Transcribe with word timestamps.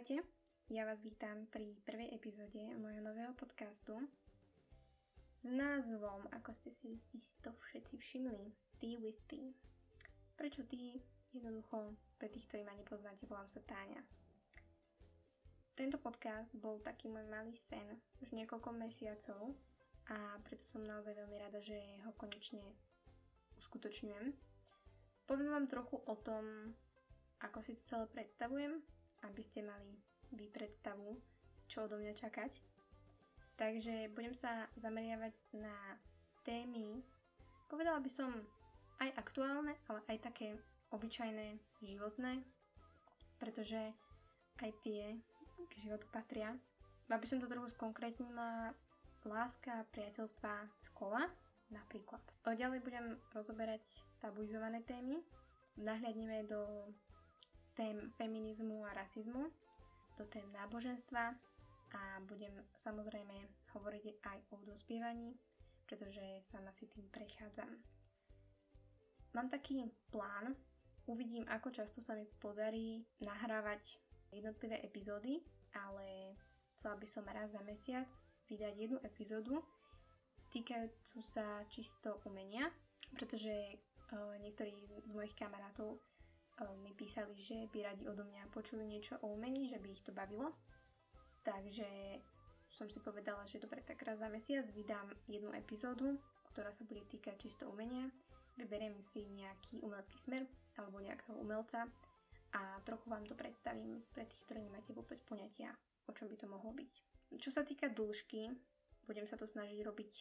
Ahojte, 0.00 0.24
ja 0.72 0.88
vás 0.88 1.04
vítam 1.04 1.44
pri 1.52 1.76
prvej 1.84 2.16
epizóde 2.16 2.72
mojho 2.80 3.04
nového 3.04 3.36
podcastu 3.36 4.00
s 5.44 5.44
názvom, 5.44 6.24
ako 6.32 6.56
ste 6.56 6.72
si 6.72 6.96
isto 7.12 7.52
všetci 7.52 8.00
všimli, 8.00 8.48
Tea 8.80 8.96
with 8.96 9.20
Tea. 9.28 9.52
Prečo 10.40 10.64
Tea? 10.64 10.96
Jednoducho, 11.36 12.00
pre 12.16 12.32
tých, 12.32 12.48
ktorí 12.48 12.64
ma 12.64 12.72
nepoznáte, 12.72 13.28
volám 13.28 13.44
sa 13.44 13.60
Táňa. 13.60 14.00
Tento 15.76 16.00
podcast 16.00 16.48
bol 16.56 16.80
taký 16.80 17.12
môj 17.12 17.28
malý 17.28 17.52
sen 17.52 18.00
už 18.24 18.32
niekoľko 18.32 18.72
mesiacov 18.72 19.52
a 20.08 20.40
preto 20.48 20.64
som 20.64 20.80
naozaj 20.80 21.12
veľmi 21.12 21.36
rada, 21.36 21.60
že 21.60 21.76
ho 22.08 22.16
konečne 22.16 22.64
uskutočňujem. 23.60 24.32
Poviem 25.28 25.52
vám 25.52 25.68
trochu 25.68 26.00
o 26.08 26.16
tom, 26.16 26.72
ako 27.44 27.60
si 27.60 27.76
to 27.76 27.84
celé 27.84 28.08
predstavujem 28.08 28.80
aby 29.26 29.42
ste 29.42 29.64
mali 29.64 29.98
vy 30.32 30.46
predstavu, 30.48 31.18
čo 31.66 31.86
odo 31.86 31.98
mňa 31.98 32.14
čakať. 32.14 32.52
Takže 33.60 34.08
budem 34.16 34.32
sa 34.32 34.70
zameriavať 34.80 35.34
na 35.60 35.76
témy, 36.42 37.04
povedala 37.68 38.00
by 38.00 38.08
som 38.08 38.32
aj 39.00 39.12
aktuálne, 39.20 39.76
ale 39.88 40.00
aj 40.08 40.18
také 40.32 40.56
obyčajné, 40.90 41.60
životné, 41.84 42.40
pretože 43.36 43.78
aj 44.60 44.70
tie 44.82 45.16
k 45.68 45.72
životu 45.84 46.08
patria. 46.10 46.56
Aby 47.10 47.26
som 47.26 47.42
to 47.42 47.50
trochu 47.50 47.68
skonkrétnila, 47.74 48.72
láska, 49.26 49.84
priateľstva, 49.92 50.68
škola 50.92 51.28
napríklad. 51.70 52.22
Ďalej 52.46 52.80
budem 52.82 53.06
rozoberať 53.34 53.82
tabuizované 54.18 54.82
témy, 54.86 55.22
nahľadneme 55.78 56.46
do 56.50 56.90
tém 57.80 57.96
feminizmu 58.20 58.84
a 58.84 58.92
rasizmu, 58.92 59.48
do 60.20 60.24
tém 60.28 60.44
náboženstva 60.52 61.32
a 61.96 62.20
budem 62.28 62.52
samozrejme 62.76 63.32
hovoriť 63.72 64.04
aj 64.20 64.38
o 64.52 64.60
dospievaní, 64.68 65.32
pretože 65.88 66.20
sama 66.44 66.76
si 66.76 66.84
tým 66.92 67.08
prechádzam. 67.08 67.72
Mám 69.32 69.48
taký 69.48 69.88
plán, 70.12 70.52
uvidím 71.08 71.48
ako 71.48 71.72
často 71.72 72.04
sa 72.04 72.12
mi 72.12 72.28
podarí 72.36 73.00
nahrávať 73.24 73.96
jednotlivé 74.28 74.84
epizódy, 74.84 75.40
ale 75.72 76.36
chcela 76.76 77.00
by 77.00 77.06
som 77.08 77.24
raz 77.24 77.56
za 77.56 77.64
mesiac 77.64 78.06
vydať 78.52 78.74
jednu 78.76 79.00
epizódu 79.00 79.64
týkajúcu 80.50 81.22
sa 81.22 81.62
čisto 81.70 82.18
umenia, 82.26 82.66
pretože 83.14 83.50
uh, 84.10 84.34
niektorí 84.42 84.74
z 85.06 85.12
mojich 85.14 85.34
kamarátov 85.38 86.02
mi 86.80 86.92
písali, 86.92 87.32
že 87.40 87.68
by 87.72 87.78
radi 87.82 88.04
odo 88.04 88.24
mňa 88.24 88.52
počuli 88.52 88.84
niečo 88.84 89.16
o 89.24 89.32
umení, 89.32 89.68
že 89.68 89.80
by 89.80 89.88
ich 89.88 90.04
to 90.04 90.12
bavilo. 90.12 90.52
Takže 91.40 91.88
som 92.68 92.86
si 92.86 93.00
povedala, 93.00 93.48
že 93.48 93.58
dobre, 93.58 93.80
tak 93.80 94.04
raz 94.04 94.20
za 94.20 94.28
mesiac 94.28 94.68
vydám 94.70 95.08
jednu 95.26 95.50
epizódu, 95.56 96.20
ktorá 96.52 96.68
sa 96.70 96.84
bude 96.84 97.00
týkať 97.08 97.40
čisto 97.40 97.64
umenia. 97.66 98.12
Vyberiem 98.60 99.00
si 99.00 99.24
nejaký 99.24 99.80
umelecký 99.80 100.18
smer 100.20 100.44
alebo 100.76 101.00
nejakého 101.00 101.34
umelca 101.40 101.88
a 102.52 102.82
trochu 102.84 103.06
vám 103.08 103.24
to 103.24 103.38
predstavím 103.38 104.02
pre 104.12 104.26
tých, 104.26 104.42
ktorí 104.44 104.60
nemáte 104.60 104.92
vôbec 104.92 105.22
poňatia, 105.24 105.72
o 106.06 106.12
čom 106.12 106.28
by 106.28 106.36
to 106.36 106.46
mohlo 106.50 106.74
byť. 106.74 106.92
Čo 107.38 107.50
sa 107.54 107.62
týka 107.62 107.88
dĺžky, 107.88 108.50
budem 109.06 109.24
sa 109.24 109.38
to 109.38 109.46
snažiť 109.46 109.80
robiť 109.86 110.12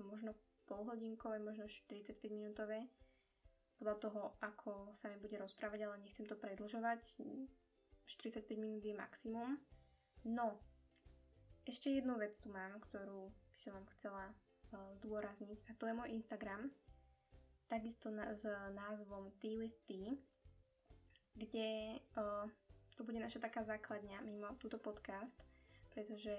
možno 0.00 0.32
polhodinkové, 0.64 1.38
možno 1.42 1.68
45 1.68 2.18
minútové, 2.32 2.88
podľa 3.80 3.96
toho, 3.96 4.20
ako 4.44 4.92
sa 4.92 5.08
mi 5.08 5.16
bude 5.16 5.40
rozprávať, 5.40 5.88
ale 5.88 6.04
nechcem 6.04 6.28
to 6.28 6.36
predlžovať. 6.36 7.00
45 8.04 8.44
minút 8.60 8.84
je 8.84 8.92
maximum. 8.92 9.56
No, 10.28 10.60
ešte 11.64 11.88
jednu 11.88 12.20
vec 12.20 12.36
tu 12.44 12.52
mám, 12.52 12.76
ktorú 12.76 13.32
by 13.32 13.58
som 13.58 13.72
vám 13.80 13.88
chcela 13.96 14.24
uh, 14.28 14.92
zdôrazniť 15.00 15.64
a 15.68 15.72
to 15.80 15.88
je 15.88 15.96
môj 15.96 16.12
Instagram. 16.12 16.68
Takisto 17.72 18.12
na, 18.12 18.36
s 18.36 18.44
názvom 18.76 19.32
Tea 19.40 19.56
with 19.56 19.78
Tea, 19.88 20.12
kde 21.40 21.96
uh, 22.20 22.44
to 23.00 23.06
bude 23.08 23.16
naša 23.16 23.40
taká 23.40 23.64
základňa 23.64 24.20
mimo 24.28 24.52
túto 24.60 24.76
podcast, 24.76 25.40
pretože 25.88 26.36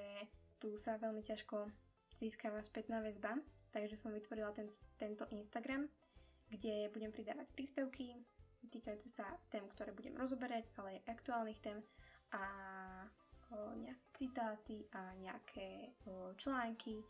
tu 0.62 0.78
sa 0.78 1.02
veľmi 1.02 1.26
ťažko 1.26 1.74
získava 2.22 2.62
spätná 2.62 3.02
väzba, 3.02 3.34
takže 3.74 3.98
som 3.98 4.14
vytvorila 4.14 4.54
ten, 4.54 4.70
tento 5.02 5.26
Instagram, 5.34 5.90
kde 6.52 6.92
budem 6.92 7.16
pridávať 7.16 7.48
príspevky 7.56 8.20
týkajúce 8.70 9.10
sa 9.10 9.26
tém, 9.50 9.64
ktoré 9.74 9.92
budem 9.96 10.14
rozoberať, 10.16 10.70
ale 10.78 11.02
aj 11.02 11.18
aktuálnych 11.18 11.60
tém 11.64 11.80
a 12.32 12.44
o, 13.52 13.76
nejaké 13.76 14.08
citáty 14.14 14.78
a 14.94 15.12
nejaké 15.18 15.92
o, 16.08 16.32
články, 16.38 17.02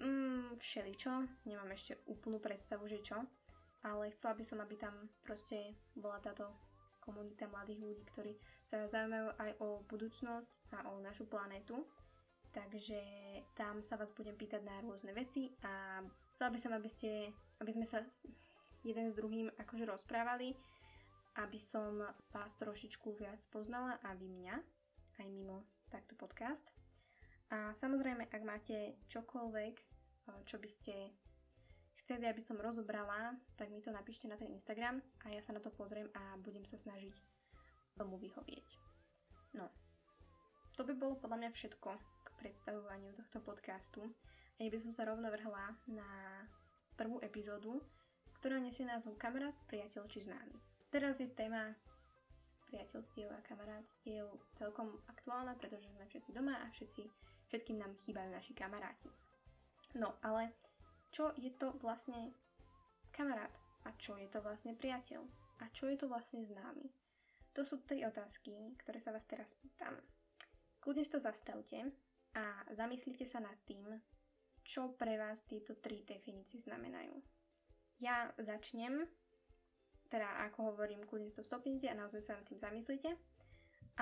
mm, 0.00 0.56
všeličo, 0.56 1.12
nemám 1.44 1.70
ešte 1.76 2.00
úplnú 2.08 2.40
predstavu, 2.40 2.88
že 2.88 3.04
čo, 3.04 3.20
ale 3.86 4.10
chcela 4.16 4.34
by 4.34 4.44
som, 4.46 4.58
aby 4.58 4.74
tam 4.74 4.94
proste 5.22 5.76
bola 5.94 6.18
táto 6.18 6.50
komunita 7.02 7.50
mladých 7.50 7.82
ľudí, 7.82 8.02
ktorí 8.14 8.32
sa 8.62 8.86
zaujímajú 8.86 9.34
aj 9.38 9.50
o 9.58 9.82
budúcnosť 9.90 10.50
a 10.78 10.86
o 10.90 11.02
našu 11.02 11.26
planetu. 11.26 11.82
Takže 12.52 13.00
tam 13.56 13.80
sa 13.80 13.96
vás 13.96 14.12
budem 14.12 14.36
pýtať 14.36 14.60
na 14.60 14.76
rôzne 14.84 15.16
veci 15.16 15.48
a 15.64 16.04
chcela 16.36 16.52
by 16.52 16.58
som, 16.60 16.72
aby, 16.76 16.84
ste, 16.84 17.32
aby 17.64 17.70
sme 17.72 17.88
sa 17.88 18.04
jeden 18.82 19.10
s 19.10 19.18
druhým 19.18 19.50
akože 19.58 19.86
rozprávali, 19.86 20.54
aby 21.40 21.58
som 21.58 22.02
vás 22.34 22.52
trošičku 22.60 23.16
viac 23.16 23.40
poznala 23.48 23.96
a 24.04 24.12
vy 24.12 24.28
mňa, 24.28 24.56
aj 25.22 25.26
mimo 25.32 25.64
takto 25.88 26.12
podcast. 26.18 26.68
A 27.52 27.72
samozrejme, 27.72 28.28
ak 28.28 28.42
máte 28.44 28.96
čokoľvek, 29.08 29.74
čo 30.48 30.56
by 30.56 30.68
ste 30.68 30.94
chceli, 32.04 32.26
aby 32.26 32.42
som 32.42 32.60
rozobrala, 32.60 33.36
tak 33.56 33.70
mi 33.70 33.80
to 33.80 33.92
napíšte 33.92 34.26
na 34.26 34.36
ten 34.36 34.50
Instagram 34.50 35.00
a 35.24 35.32
ja 35.32 35.40
sa 35.40 35.54
na 35.54 35.60
to 35.60 35.70
pozriem 35.70 36.08
a 36.16 36.36
budem 36.40 36.64
sa 36.64 36.80
snažiť 36.80 37.14
tomu 37.96 38.16
vyhovieť. 38.16 38.68
No, 39.52 39.68
to 40.76 40.88
by 40.88 40.96
bolo 40.96 41.20
podľa 41.20 41.44
mňa 41.44 41.50
všetko 41.52 41.90
k 42.24 42.28
predstavovaniu 42.40 43.12
tohto 43.12 43.38
podcastu. 43.44 44.00
A 44.56 44.68
by 44.68 44.78
som 44.80 44.92
sa 44.92 45.04
rovno 45.04 45.28
vrhla 45.28 45.76
na 45.90 46.08
prvú 46.96 47.20
epizódu, 47.20 47.84
ktorá 48.42 48.58
nesie 48.58 48.82
názov 48.82 49.14
kamarát, 49.22 49.54
priateľ 49.70 50.10
či 50.10 50.26
známy. 50.26 50.58
Teraz 50.90 51.22
je 51.22 51.30
téma 51.30 51.78
priateľstiev 52.66 53.30
a 53.30 53.38
kamarátstiev 53.46 54.26
celkom 54.58 54.98
aktuálna, 55.06 55.54
pretože 55.54 55.86
sme 55.86 56.02
všetci 56.10 56.34
doma 56.34 56.58
a 56.58 56.66
všetci, 56.74 57.06
všetkým 57.46 57.78
nám 57.78 57.94
chýbajú 58.02 58.34
naši 58.34 58.50
kamaráti. 58.58 59.06
No, 59.94 60.18
ale 60.26 60.50
čo 61.14 61.30
je 61.38 61.54
to 61.54 61.78
vlastne 61.86 62.34
kamarát? 63.14 63.54
A 63.86 63.94
čo 63.94 64.18
je 64.18 64.26
to 64.26 64.42
vlastne 64.42 64.74
priateľ? 64.74 65.22
A 65.62 65.70
čo 65.70 65.86
je 65.86 65.94
to 65.94 66.10
vlastne 66.10 66.42
známy? 66.42 66.90
To 67.54 67.62
sú 67.62 67.86
tri 67.86 68.02
otázky, 68.02 68.74
ktoré 68.82 68.98
sa 68.98 69.14
vás 69.14 69.22
teraz 69.22 69.54
pýtam. 69.62 69.94
Kľudne 70.82 71.06
to 71.06 71.22
zastavte 71.22 71.94
a 72.34 72.44
zamyslite 72.74 73.22
sa 73.22 73.38
nad 73.38 73.54
tým, 73.70 73.86
čo 74.66 74.98
pre 74.98 75.14
vás 75.14 75.46
tieto 75.46 75.78
tri 75.78 76.02
definície 76.02 76.58
znamenajú. 76.58 77.41
Ja 78.02 78.34
začnem, 78.34 79.06
teda 80.10 80.42
ako 80.50 80.74
hovorím, 80.74 81.06
kľudne 81.06 81.30
to 81.30 81.46
stopnite 81.46 81.86
a 81.86 81.94
naozaj 81.94 82.18
sa 82.18 82.34
nad 82.34 82.42
tým 82.42 82.58
zamyslite. 82.58 83.14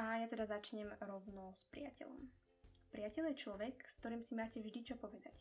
A 0.00 0.24
ja 0.24 0.26
teda 0.30 0.48
začnem 0.48 0.88
rovno 1.04 1.52
s 1.52 1.68
priateľom. 1.68 2.24
Priateľ 2.88 3.24
je 3.30 3.42
človek, 3.44 3.84
s 3.84 4.00
ktorým 4.00 4.24
si 4.24 4.32
máte 4.32 4.64
vždy 4.64 4.80
čo 4.88 4.94
povedať. 4.96 5.36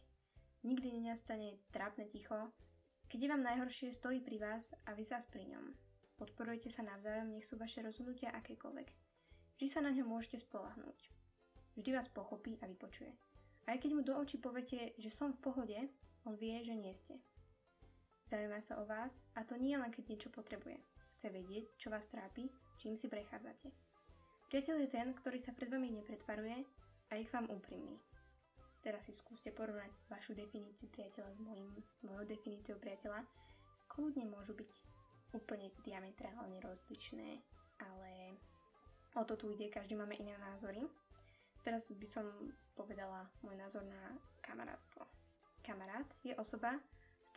Nikdy 0.67 0.91
nenastane 0.99 1.55
trápne 1.71 2.03
ticho, 2.11 2.51
keď 3.09 3.19
je 3.25 3.31
vám 3.31 3.41
najhoršie, 3.41 3.89
stojí 3.89 4.21
pri 4.21 4.37
vás 4.37 4.69
a 4.85 4.93
vy 4.93 5.01
sa 5.01 5.17
pri 5.23 5.49
ňom. 5.49 5.65
Podporujete 6.21 6.69
sa 6.69 6.85
navzájom, 6.85 7.33
nech 7.33 7.47
sú 7.47 7.57
vaše 7.57 7.81
rozhodnutia 7.81 8.29
akékoľvek. 8.37 8.85
Vždy 9.57 9.65
sa 9.65 9.81
na 9.81 9.89
ňo 9.89 10.05
môžete 10.05 10.45
spolahnúť. 10.45 11.09
Vždy 11.73 11.89
vás 11.89 12.05
pochopí 12.11 12.61
a 12.61 12.69
vypočuje. 12.69 13.09
Aj 13.65 13.81
keď 13.81 13.97
mu 13.97 14.05
do 14.05 14.13
očí 14.13 14.37
poviete, 14.37 14.93
že 15.01 15.09
som 15.09 15.33
v 15.33 15.41
pohode, 15.41 15.79
on 16.27 16.37
vie, 16.37 16.61
že 16.61 16.77
nie 16.77 16.93
ste. 16.93 17.17
Zaujíma 18.29 18.61
sa 18.61 18.77
o 18.77 18.85
vás 18.85 19.17
a 19.33 19.41
to 19.41 19.57
nie 19.57 19.73
len 19.73 19.89
keď 19.89 20.05
niečo 20.05 20.29
potrebuje. 20.29 20.77
Chce 21.17 21.33
vedieť, 21.33 21.65
čo 21.81 21.89
vás 21.89 22.05
trápi, 22.13 22.45
čím 22.77 22.93
si 22.93 23.09
prechádzate. 23.09 23.73
Priateľ 24.53 24.85
je 24.85 24.89
ten, 24.93 25.09
ktorý 25.17 25.41
sa 25.41 25.49
pred 25.57 25.65
vami 25.65 25.89
nepretvaruje 25.89 26.61
a 27.09 27.17
ich 27.17 27.29
vám 27.33 27.49
úprimný. 27.49 27.97
Teraz 28.85 29.09
si 29.09 29.17
skúste 29.17 29.49
porovnať 29.49 29.89
vašu 30.13 30.37
definíciu 30.37 30.93
priateľa 30.93 31.35
s 31.35 31.39
mojim, 31.41 31.73
mojou 32.05 32.23
definíciou 32.29 32.77
priateľa. 32.77 33.25
Kľudne 33.89 34.29
môžu 34.29 34.53
byť 34.53 34.71
úplne 35.33 35.73
diametrálne 35.81 36.61
rozličné, 36.61 37.41
ale 37.81 38.37
o 39.17 39.25
to 39.25 39.41
tu 39.41 39.49
ide, 39.49 39.73
každý 39.73 39.97
máme 39.97 40.13
iné 40.21 40.37
názory. 40.37 40.85
Teraz 41.65 41.89
by 41.89 42.07
som 42.07 42.29
povedala 42.77 43.25
môj 43.41 43.57
názor 43.57 43.81
na 43.89 44.13
kamarátstvo. 44.45 45.01
Kamarát 45.65 46.07
je 46.23 46.31
osoba, 46.37 46.77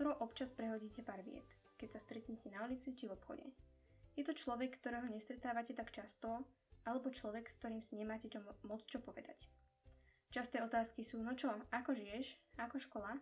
ktorou 0.02 0.18
občas 0.18 0.50
prehodíte 0.50 1.06
pár 1.06 1.22
viet, 1.22 1.46
keď 1.78 1.94
sa 1.94 2.02
stretnete 2.02 2.50
na 2.50 2.66
ulici 2.66 2.90
či 2.90 3.06
v 3.06 3.14
obchode. 3.14 3.46
Je 4.18 4.26
to 4.26 4.34
človek, 4.34 4.74
ktorého 4.82 5.06
nestretávate 5.06 5.78
tak 5.78 5.94
často, 5.94 6.42
alebo 6.82 7.14
človek, 7.14 7.46
s 7.46 7.62
ktorým 7.62 7.78
si 7.86 7.94
nemáte 7.94 8.26
čo 8.26 8.42
moc 8.66 8.82
čo 8.90 8.98
povedať. 8.98 9.46
Časté 10.34 10.58
otázky 10.58 11.06
sú, 11.06 11.22
no 11.22 11.38
čo, 11.38 11.54
ako 11.70 11.94
žiješ, 11.94 12.34
ako 12.58 12.82
škola? 12.82 13.14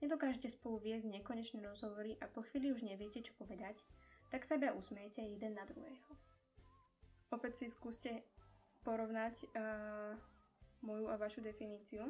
Nedokážete 0.00 0.48
spolu 0.48 0.80
viesť 0.80 1.04
nekonečné 1.04 1.60
rozhovory 1.68 2.16
a 2.24 2.32
po 2.32 2.48
chvíli 2.48 2.72
už 2.72 2.80
neviete, 2.80 3.20
čo 3.20 3.36
povedať, 3.36 3.76
tak 4.32 4.48
sa 4.48 4.56
iba 4.56 4.72
usmiete 4.72 5.20
jeden 5.20 5.52
na 5.52 5.68
druhého. 5.68 6.10
Opäť 7.28 7.60
si 7.60 7.66
skúste 7.68 8.24
porovnať 8.88 9.36
uh, 9.52 10.16
moju 10.80 11.12
a 11.12 11.20
vašu 11.20 11.44
definíciu. 11.44 12.08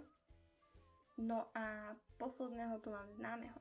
No 1.18 1.50
a 1.58 1.98
posledného 2.22 2.78
tu 2.78 2.94
mám 2.94 3.10
známeho. 3.18 3.58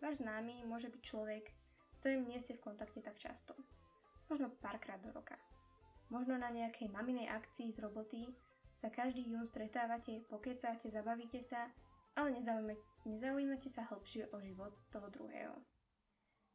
Váš 0.00 0.24
známy 0.24 0.64
môže 0.64 0.88
byť 0.88 1.02
človek, 1.04 1.44
s 1.92 1.96
ktorým 2.00 2.24
nie 2.24 2.40
ste 2.40 2.56
v 2.56 2.64
kontakte 2.64 3.04
tak 3.04 3.20
často. 3.20 3.52
Možno 4.32 4.48
párkrát 4.64 4.96
do 5.04 5.12
roka. 5.12 5.36
Možno 6.08 6.40
na 6.40 6.48
nejakej 6.48 6.88
maminej 6.88 7.28
akcii 7.28 7.70
z 7.70 7.84
roboty 7.84 8.24
sa 8.80 8.88
každý 8.88 9.28
jún 9.28 9.44
stretávate, 9.44 10.24
pokecáte, 10.26 10.88
zabavíte 10.88 11.44
sa, 11.44 11.68
ale 12.16 12.32
nezaujímate 13.04 13.68
sa 13.68 13.84
hlbšie 13.92 14.32
o 14.32 14.40
život 14.40 14.72
toho 14.88 15.06
druhého. 15.12 15.54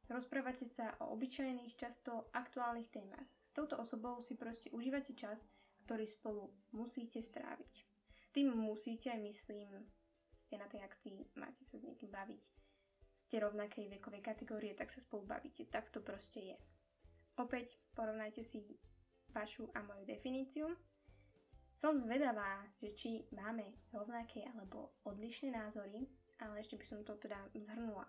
Rozprávate 0.10 0.66
sa 0.70 0.98
o 1.02 1.14
obyčajných, 1.14 1.78
často 1.78 2.30
aktuálnych 2.34 2.90
témach. 2.90 3.26
S 3.42 3.54
touto 3.54 3.78
osobou 3.78 4.22
si 4.22 4.38
proste 4.38 4.70
užívate 4.74 5.14
čas, 5.14 5.46
ktorý 5.86 6.06
spolu 6.10 6.50
musíte 6.74 7.22
stráviť. 7.22 7.74
Tým 8.34 8.54
musíte, 8.54 9.14
myslím, 9.22 9.70
ste 10.34 10.58
na 10.58 10.68
tej 10.70 10.82
akcii, 10.86 11.38
máte 11.38 11.62
sa 11.66 11.78
s 11.78 11.86
niekým 11.86 12.10
baviť. 12.14 12.65
Ste 13.16 13.40
rovnakej 13.40 13.88
vekovej 13.88 14.20
kategórie, 14.22 14.76
tak 14.76 14.92
sa 14.92 15.00
spolu 15.00 15.24
bavíte. 15.24 15.64
Tak 15.66 15.88
to 15.90 16.04
proste 16.04 16.54
je. 16.54 16.58
Opäť 17.40 17.80
porovnajte 17.96 18.44
si 18.44 18.60
vašu 19.32 19.72
a 19.72 19.84
moju 19.84 20.04
definíciu. 20.04 20.68
Som 21.76 22.00
zvedavá, 22.00 22.64
že 22.80 22.96
či 22.96 23.12
máme 23.36 23.68
rovnaké 23.92 24.48
alebo 24.56 24.96
odlišné 25.04 25.52
názory, 25.52 26.08
ale 26.40 26.60
ešte 26.60 26.80
by 26.80 26.86
som 26.88 27.00
to 27.04 27.16
teda 27.20 27.40
zhrnula. 27.56 28.08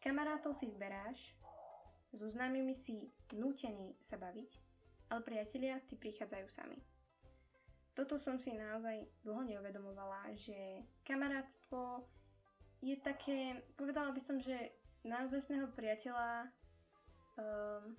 Kamarátov 0.00 0.52
si 0.52 0.68
vyberáš, 0.68 1.32
so 2.12 2.24
známymi 2.28 2.72
si 2.72 3.08
nútený 3.32 3.96
sa 4.00 4.16
baviť, 4.16 4.50
ale 5.12 5.20
priatelia 5.24 5.80
ti 5.84 5.96
prichádzajú 5.96 6.46
sami. 6.48 6.80
Toto 7.92 8.14
som 8.14 8.38
si 8.38 8.54
naozaj 8.54 9.10
dlho 9.26 9.42
neuvedomovala, 9.42 10.30
že 10.38 10.86
kamarátstvo 11.02 12.06
je 12.82 12.96
také, 13.02 13.58
povedala 13.74 14.14
by 14.14 14.20
som, 14.22 14.38
že 14.38 14.54
naozajstného 15.02 15.70
priateľa 15.74 16.46
um, 17.38 17.96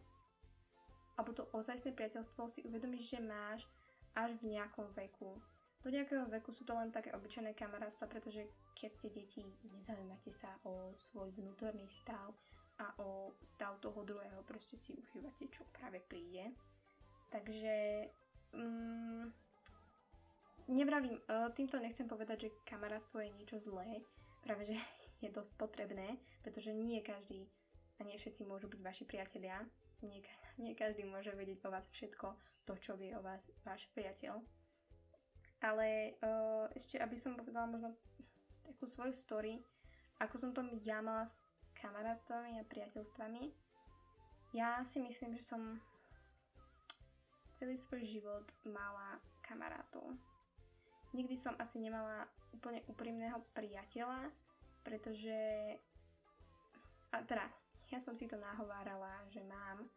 alebo 1.20 1.36
to 1.36 1.44
ozajstné 1.52 1.92
priateľstvo 1.92 2.48
si 2.48 2.64
uvedomíš, 2.64 3.12
že 3.12 3.20
máš 3.20 3.68
až 4.16 4.32
v 4.40 4.56
nejakom 4.56 4.88
veku. 4.96 5.36
Do 5.84 5.92
nejakého 5.92 6.28
veku 6.32 6.56
sú 6.56 6.64
to 6.64 6.72
len 6.76 6.92
také 6.96 7.12
obyčajné 7.12 7.56
kamarátstva, 7.60 8.08
pretože 8.08 8.48
keď 8.76 8.92
ste 8.96 9.08
deti, 9.12 9.44
nezaujímate 9.76 10.32
sa 10.32 10.48
o 10.64 10.96
svoj 10.96 11.32
vnútorný 11.36 11.88
stav 11.92 12.32
a 12.80 12.96
o 13.04 13.36
stav 13.44 13.80
toho 13.84 14.04
druhého, 14.08 14.44
proste 14.48 14.80
si 14.80 14.96
užívate, 14.96 15.52
čo 15.52 15.68
práve 15.76 16.00
príde. 16.08 16.56
Takže 17.32 18.08
mm, 18.56 19.28
nevravím, 20.72 21.20
e, 21.20 21.52
týmto 21.52 21.80
nechcem 21.80 22.08
povedať, 22.08 22.48
že 22.48 22.56
kamarátstvo 22.64 23.20
je 23.24 23.36
niečo 23.36 23.60
zlé, 23.60 24.04
práve 24.44 24.70
že 24.70 24.76
je 25.24 25.30
dosť 25.30 25.54
potrebné, 25.60 26.18
pretože 26.42 26.72
nie 26.76 27.04
každý 27.04 27.48
a 28.00 28.08
nie 28.08 28.16
všetci 28.16 28.48
môžu 28.48 28.72
byť 28.72 28.80
vaši 28.80 29.04
priatelia, 29.04 29.60
nie, 30.02 30.24
nie 30.64 30.74
každý 30.76 31.04
môže 31.04 31.36
vedieť 31.36 31.68
o 31.68 31.74
vás 31.74 31.88
všetko, 31.92 32.28
to, 32.64 32.74
čo 32.80 32.96
vie 32.96 33.12
o 33.16 33.24
vás 33.24 33.44
váš 33.68 33.88
priateľ. 33.92 34.40
Ale 35.60 36.16
uh, 36.24 36.72
ešte, 36.72 36.96
aby 37.04 37.20
som 37.20 37.36
povedala 37.36 37.68
možno 37.68 37.92
takú 38.64 38.88
svoju 38.88 39.12
story, 39.12 39.60
ako 40.24 40.36
som 40.40 40.56
to 40.56 40.64
ja 40.84 41.04
mala 41.04 41.28
s 41.28 41.36
kamarátstvami 41.80 42.60
a 42.60 42.68
priateľstvami. 42.68 43.52
Ja 44.56 44.84
si 44.88 45.04
myslím, 45.04 45.36
že 45.36 45.44
som 45.44 45.84
celý 47.60 47.76
svoj 47.76 48.08
život 48.08 48.48
mala 48.64 49.20
kamarátov. 49.44 50.16
Nikdy 51.14 51.36
som 51.38 51.58
asi 51.58 51.82
nemala 51.82 52.30
úplne 52.54 52.86
úprimného 52.86 53.42
priateľa, 53.58 54.30
pretože... 54.86 55.38
A 57.10 57.26
teda, 57.26 57.50
ja 57.90 57.98
som 57.98 58.14
si 58.14 58.30
to 58.30 58.38
nahovárala, 58.38 59.26
že 59.34 59.42
mám, 59.42 59.90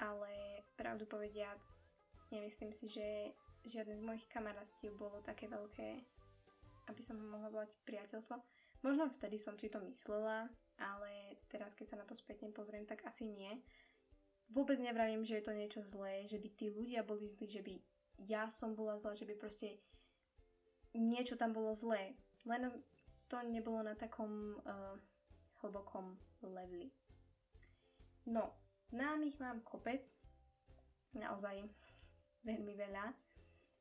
ale 0.00 0.64
pravdu 0.80 1.04
povediac, 1.04 1.60
nemyslím 2.32 2.72
si, 2.72 2.88
že 2.88 3.36
žiadne 3.68 4.00
z 4.00 4.06
mojich 4.06 4.24
kamarátstiev 4.32 4.96
bolo 4.96 5.20
také 5.20 5.44
veľké, 5.44 6.00
aby 6.88 7.00
som 7.04 7.20
mohla 7.20 7.52
volať 7.52 7.70
priateľstvo. 7.84 8.40
Možno 8.80 9.12
vtedy 9.12 9.36
som 9.36 9.60
si 9.60 9.68
to 9.68 9.82
myslela, 9.84 10.48
ale 10.80 11.36
teraz 11.52 11.76
keď 11.76 11.86
sa 11.92 12.00
na 12.00 12.08
to 12.08 12.16
spätne 12.16 12.48
pozriem, 12.56 12.88
tak 12.88 13.04
asi 13.04 13.28
nie. 13.28 13.60
Vôbec 14.48 14.78
nevravím, 14.80 15.26
že 15.26 15.42
je 15.42 15.44
to 15.44 15.52
niečo 15.52 15.80
zlé, 15.84 16.24
že 16.24 16.38
by 16.40 16.48
tí 16.54 16.72
ľudia 16.72 17.02
boli 17.02 17.26
zlí, 17.26 17.50
že 17.50 17.60
by 17.60 17.76
ja 18.24 18.48
som 18.48 18.72
bola 18.72 18.96
zlá, 18.96 19.12
že 19.12 19.28
by 19.28 19.36
proste 19.36 19.76
niečo 20.96 21.36
tam 21.36 21.52
bolo 21.52 21.76
zlé. 21.76 22.16
Len 22.48 22.72
to 23.28 23.36
nebolo 23.46 23.82
na 23.82 23.94
takom 23.94 24.56
uh, 24.64 24.96
hlbokom 25.62 26.16
leveli. 26.42 26.90
No, 28.26 28.54
nám 28.90 29.22
ich 29.22 29.38
mám 29.38 29.62
kopec, 29.62 30.02
naozaj 31.14 31.62
veľmi 32.42 32.74
veľa 32.74 33.14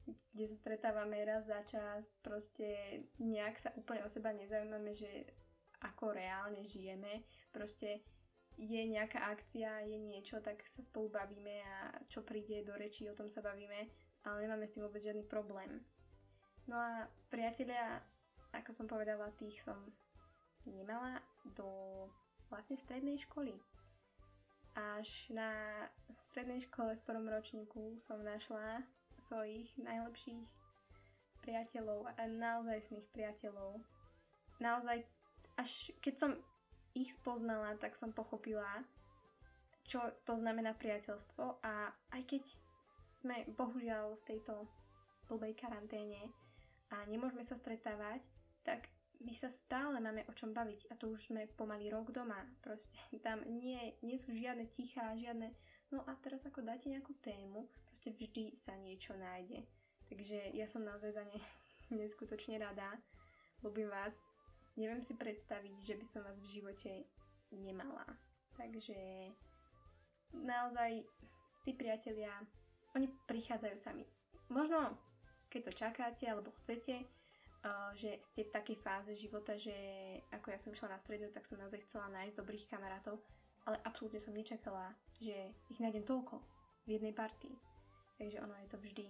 kde 0.05 0.45
sa 0.45 0.55
stretávame 0.61 1.25
raz 1.25 1.49
za 1.49 1.65
čas, 1.65 2.05
proste 2.21 3.01
nejak 3.17 3.57
sa 3.57 3.73
úplne 3.73 4.05
o 4.05 4.09
seba 4.09 4.29
nezaujímame, 4.37 4.93
že 4.93 5.09
ako 5.81 6.13
reálne 6.13 6.61
žijeme, 6.65 7.25
proste 7.49 8.05
je 8.55 8.81
nejaká 8.87 9.33
akcia, 9.33 9.83
je 9.83 9.97
niečo, 9.99 10.39
tak 10.39 10.63
sa 10.71 10.79
spolu 10.79 11.11
bavíme 11.11 11.59
a 11.65 11.75
čo 12.07 12.23
príde 12.23 12.63
do 12.63 12.77
rečí, 12.77 13.09
o 13.09 13.17
tom 13.17 13.27
sa 13.27 13.43
bavíme, 13.43 13.89
ale 14.23 14.45
nemáme 14.45 14.63
s 14.63 14.77
tým 14.77 14.85
vôbec 14.87 15.03
žiadny 15.03 15.25
problém. 15.27 15.83
No 16.65 16.81
a 16.81 17.05
priatelia, 17.29 18.01
ako 18.49 18.73
som 18.73 18.89
povedala, 18.89 19.29
tých 19.37 19.61
som 19.61 19.77
nemala 20.65 21.21
do 21.53 21.69
vlastne 22.49 22.73
strednej 22.73 23.21
školy. 23.21 23.53
Až 24.73 25.29
na 25.29 25.49
strednej 26.33 26.65
škole 26.65 26.97
v 26.97 27.05
prvom 27.05 27.29
ročníku 27.29 28.01
som 28.01 28.25
našla 28.25 28.81
svojich 29.21 29.71
najlepších 29.77 30.41
priateľov 31.45 32.09
a 32.17 32.21
naozajstných 32.25 33.05
priateľov. 33.13 33.79
Naozaj, 34.57 35.05
až 35.61 35.93
keď 36.01 36.15
som 36.17 36.31
ich 36.97 37.13
spoznala, 37.13 37.77
tak 37.77 37.93
som 37.93 38.09
pochopila, 38.09 38.81
čo 39.85 40.01
to 40.25 40.33
znamená 40.33 40.73
priateľstvo 40.73 41.61
a 41.61 41.93
aj 42.17 42.21
keď 42.25 42.43
sme 43.21 43.45
bohužiaľ 43.53 44.17
v 44.17 44.25
tejto 44.33 44.65
blbej 45.29 45.53
karanténe 45.55 46.33
a 46.93 47.05
nemôžeme 47.09 47.41
sa 47.41 47.57
stretávať, 47.57 48.25
tak 48.61 48.89
my 49.23 49.31
sa 49.31 49.47
stále 49.47 49.97
máme 50.03 50.27
o 50.27 50.33
čom 50.35 50.51
baviť 50.51 50.91
a 50.91 50.99
to 50.99 51.09
už 51.09 51.31
sme 51.31 51.47
pomaly 51.55 51.87
rok 51.87 52.11
doma. 52.11 52.43
Proste 52.59 52.91
tam 53.23 53.41
nie, 53.47 53.95
nie 54.03 54.19
sú 54.19 54.35
žiadne 54.35 54.67
tichá, 54.69 55.15
žiadne 55.15 55.55
No 55.93 56.01
a 56.09 56.17
teraz 56.17 56.41
ako 56.43 56.65
dáte 56.65 56.89
nejakú 56.89 57.13
tému, 57.21 57.69
proste 57.85 58.09
vždy 58.09 58.57
sa 58.57 58.73
niečo 58.81 59.13
nájde. 59.13 59.61
Takže 60.09 60.53
ja 60.57 60.65
som 60.65 60.81
naozaj 60.81 61.13
za 61.13 61.23
ne 61.23 61.39
neskutočne 62.01 62.57
rada. 62.57 62.97
Ľubím 63.61 63.89
vás. 63.89 64.21
Neviem 64.75 64.99
si 64.99 65.15
predstaviť, 65.15 65.75
že 65.79 65.95
by 65.95 66.05
som 66.05 66.21
vás 66.25 66.35
v 66.41 66.51
živote 66.59 66.91
nemala. 67.53 68.03
Takže 68.59 69.31
naozaj 70.35 71.05
tí 71.63 71.71
priatelia, 71.71 72.33
oni 72.91 73.07
prichádzajú 73.29 73.77
sami. 73.79 74.03
Možno 74.51 74.99
keď 75.55 75.71
to 75.71 75.79
čakáte 75.79 76.27
alebo 76.27 76.51
chcete, 76.59 77.07
uh, 77.07 77.95
že 77.95 78.19
ste 78.19 78.43
v 78.43 78.51
takej 78.51 78.77
fáze 78.83 79.15
života, 79.15 79.55
že 79.55 79.71
ako 80.35 80.51
ja 80.51 80.59
som 80.59 80.75
išla 80.75 80.91
na 80.91 80.99
stredu, 80.99 81.31
tak 81.31 81.47
som 81.47 81.55
naozaj 81.55 81.79
chcela 81.87 82.11
nájsť 82.11 82.35
dobrých 82.35 82.67
kamarátov, 82.67 83.23
ale 83.63 83.79
absolútne 83.87 84.19
som 84.19 84.35
nečakala, 84.35 84.91
že 85.15 85.55
ich 85.71 85.79
nájdem 85.79 86.03
toľko 86.03 86.43
v 86.83 86.99
jednej 86.99 87.15
partii. 87.15 87.55
Takže 88.19 88.43
ono 88.43 88.51
je 88.59 88.67
to 88.67 88.77
vždy, 88.83 89.07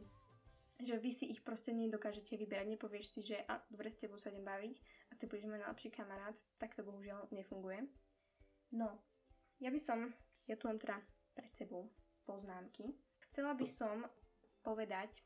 že 0.85 1.01
vy 1.01 1.09
si 1.09 1.33
ich 1.33 1.41
proste 1.41 1.73
nedokážete 1.73 2.37
vyberať, 2.37 2.77
nepovieš 2.77 3.05
si, 3.09 3.21
že 3.25 3.41
a, 3.49 3.57
dobre, 3.73 3.89
s 3.89 3.97
tebou 3.97 4.21
sa 4.21 4.29
idem 4.29 4.45
baviť 4.45 4.75
a 5.09 5.11
ty 5.17 5.25
budeš 5.25 5.49
môj 5.49 5.65
najlepší 5.65 5.89
kamarát, 5.89 6.37
tak 6.61 6.77
to 6.77 6.85
bohužiaľ 6.85 7.25
nefunguje. 7.33 7.89
No, 8.77 9.01
ja 9.57 9.73
by 9.73 9.79
som, 9.81 10.13
ja 10.45 10.55
tu 10.61 10.69
mám 10.69 10.77
teda 10.77 11.01
pred 11.33 11.51
sebou 11.57 11.89
poznámky. 12.27 12.93
Chcela 13.29 13.57
by 13.57 13.65
som 13.65 14.05
povedať, 14.61 15.21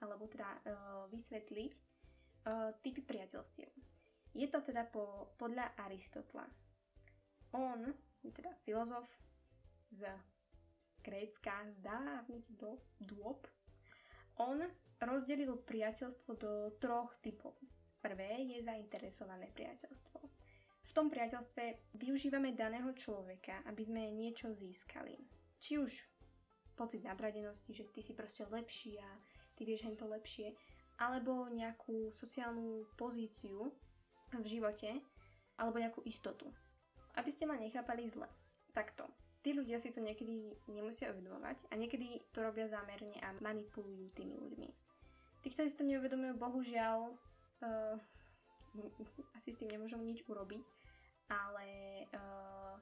alebo 0.00 0.30
teda 0.30 0.46
uh, 0.46 1.04
vysvetliť 1.10 1.72
uh, 1.74 2.70
typy 2.82 3.02
priateľstiev. 3.02 3.70
Je 4.36 4.46
to 4.46 4.62
teda 4.62 4.86
po, 4.86 5.34
podľa 5.40 5.74
Aristotla. 5.82 6.46
On 7.56 7.80
teda 8.22 8.52
filozof 8.62 9.08
z 9.90 10.04
Grécka 11.02 11.64
z 11.72 11.80
dávnych 11.80 12.44
do, 12.52 12.76
dôb, 13.00 13.48
On 14.36 14.60
rozdelil 15.00 15.56
priateľstvo 15.64 16.30
do 16.36 16.52
troch 16.78 17.14
typov. 17.24 17.56
Prvé 17.98 18.44
je 18.54 18.62
zainteresované 18.62 19.50
priateľstvo. 19.50 20.18
V 20.88 20.92
tom 20.94 21.10
priateľstve 21.10 21.94
využívame 21.98 22.54
daného 22.54 22.94
človeka, 22.94 23.64
aby 23.66 23.82
sme 23.88 24.12
niečo 24.14 24.54
získali. 24.54 25.18
Či 25.58 25.82
už 25.82 25.92
pocit 26.78 27.02
nadradenosti, 27.02 27.74
že 27.74 27.90
ty 27.90 28.00
si 28.04 28.14
proste 28.14 28.46
lepší 28.46 29.02
a 29.02 29.10
ty 29.58 29.66
vieš 29.66 29.90
to 29.98 30.06
lepšie, 30.06 30.54
alebo 31.02 31.50
nejakú 31.50 32.14
sociálnu 32.14 32.86
pozíciu 32.94 33.74
v 34.30 34.46
živote, 34.46 35.02
alebo 35.58 35.82
nejakú 35.82 36.06
istotu. 36.06 36.46
Aby 37.18 37.34
ste 37.34 37.50
ma 37.50 37.58
nechápali 37.58 38.06
zle. 38.06 38.30
Takto. 38.70 39.10
Tí 39.42 39.50
ľudia 39.54 39.82
si 39.82 39.90
to 39.90 39.98
niekedy 39.98 40.54
nemusia 40.70 41.10
uvedomovať 41.10 41.70
a 41.70 41.74
niekedy 41.74 42.22
to 42.30 42.42
robia 42.42 42.70
zámerne 42.70 43.18
a 43.22 43.34
manipulujú 43.42 44.14
tými 44.14 44.38
ľuďmi. 44.38 44.70
Tí, 45.42 45.46
ktorí 45.50 45.66
si 45.70 45.78
to 45.78 45.86
neuvedomujú, 45.86 46.34
bohužiaľ, 46.38 47.14
uh, 47.62 47.96
asi 49.38 49.54
s 49.54 49.58
tým 49.58 49.70
nemôžem 49.70 50.02
nič 50.02 50.26
urobiť, 50.26 50.62
ale 51.30 51.66
uh, 52.14 52.74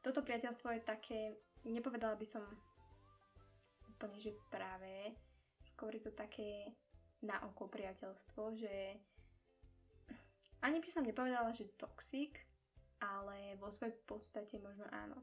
toto 0.00 0.24
priateľstvo 0.24 0.72
je 0.76 0.88
také, 0.88 1.20
nepovedala 1.68 2.16
by 2.16 2.24
som 2.24 2.44
úplne, 3.98 4.16
že 4.22 4.32
práve, 4.48 5.12
skôr 5.78 5.94
je 5.94 6.02
to 6.02 6.10
také 6.10 6.74
na 7.22 7.38
oko 7.46 7.70
priateľstvo, 7.70 8.58
že 8.58 8.98
ani 10.58 10.82
by 10.82 10.88
som 10.90 11.06
nepovedala, 11.06 11.54
že 11.54 11.70
toxic, 11.78 12.34
ale 12.98 13.54
vo 13.62 13.70
svojej 13.70 13.94
podstate 14.02 14.58
možno 14.58 14.82
áno. 14.90 15.22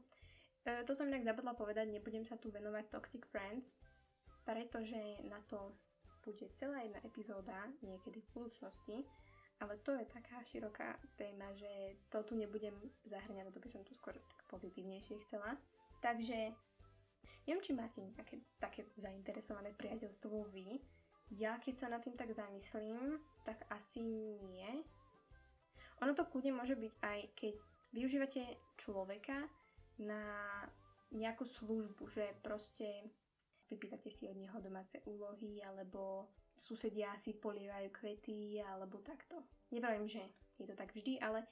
E, 0.64 0.80
to 0.88 0.96
som 0.96 1.12
inak 1.12 1.28
zabudla 1.28 1.52
povedať, 1.52 1.92
nebudem 1.92 2.24
sa 2.24 2.40
tu 2.40 2.48
venovať 2.48 2.88
Toxic 2.88 3.28
Friends, 3.28 3.76
pretože 4.48 4.96
na 5.28 5.44
to 5.44 5.76
bude 6.24 6.48
celá 6.56 6.80
jedna 6.80 7.04
epizóda 7.04 7.68
niekedy 7.84 8.24
v 8.24 8.32
budúcnosti, 8.32 9.04
ale 9.60 9.76
to 9.84 9.92
je 9.92 10.08
taká 10.08 10.40
široká 10.48 10.96
téma, 11.20 11.52
že 11.52 12.00
to 12.08 12.24
tu 12.24 12.32
nebudem 12.32 12.72
zahrňať, 13.04 13.52
to 13.52 13.60
by 13.60 13.68
som 13.68 13.84
tu 13.84 13.92
skôr 13.92 14.16
tak 14.16 14.40
pozitívnejšie 14.48 15.20
chcela. 15.28 15.52
Takže 16.00 16.52
neviem, 17.46 17.62
či 17.62 17.72
máte 17.72 18.02
nejaké 18.02 18.42
také 18.58 18.86
zainteresované 18.98 19.72
priateľstvo 19.74 20.50
vy. 20.50 20.78
Ja 21.34 21.58
keď 21.58 21.74
sa 21.74 21.86
nad 21.90 22.02
tým 22.02 22.14
tak 22.14 22.30
zamyslím, 22.30 23.18
tak 23.42 23.66
asi 23.70 24.02
nie. 24.46 24.82
Ono 26.04 26.12
to 26.12 26.28
kľudne 26.28 26.54
môže 26.54 26.76
byť 26.78 26.92
aj 27.02 27.18
keď 27.34 27.54
využívate 27.96 28.42
človeka 28.76 29.48
na 29.98 30.22
nejakú 31.14 31.46
službu, 31.46 32.04
že 32.10 32.36
proste 32.42 33.08
vypýtate 33.70 34.10
si 34.10 34.28
od 34.28 34.36
neho 34.36 34.58
domáce 34.60 35.00
úlohy, 35.06 35.62
alebo 35.62 36.30
susedia 36.54 37.14
si 37.18 37.34
polievajú 37.34 37.88
kvety, 37.90 38.60
alebo 38.62 39.02
takto. 39.02 39.42
Nevrajím, 39.72 40.06
že 40.06 40.22
je 40.60 40.66
to 40.66 40.74
tak 40.78 40.92
vždy, 40.94 41.18
ale 41.18 41.44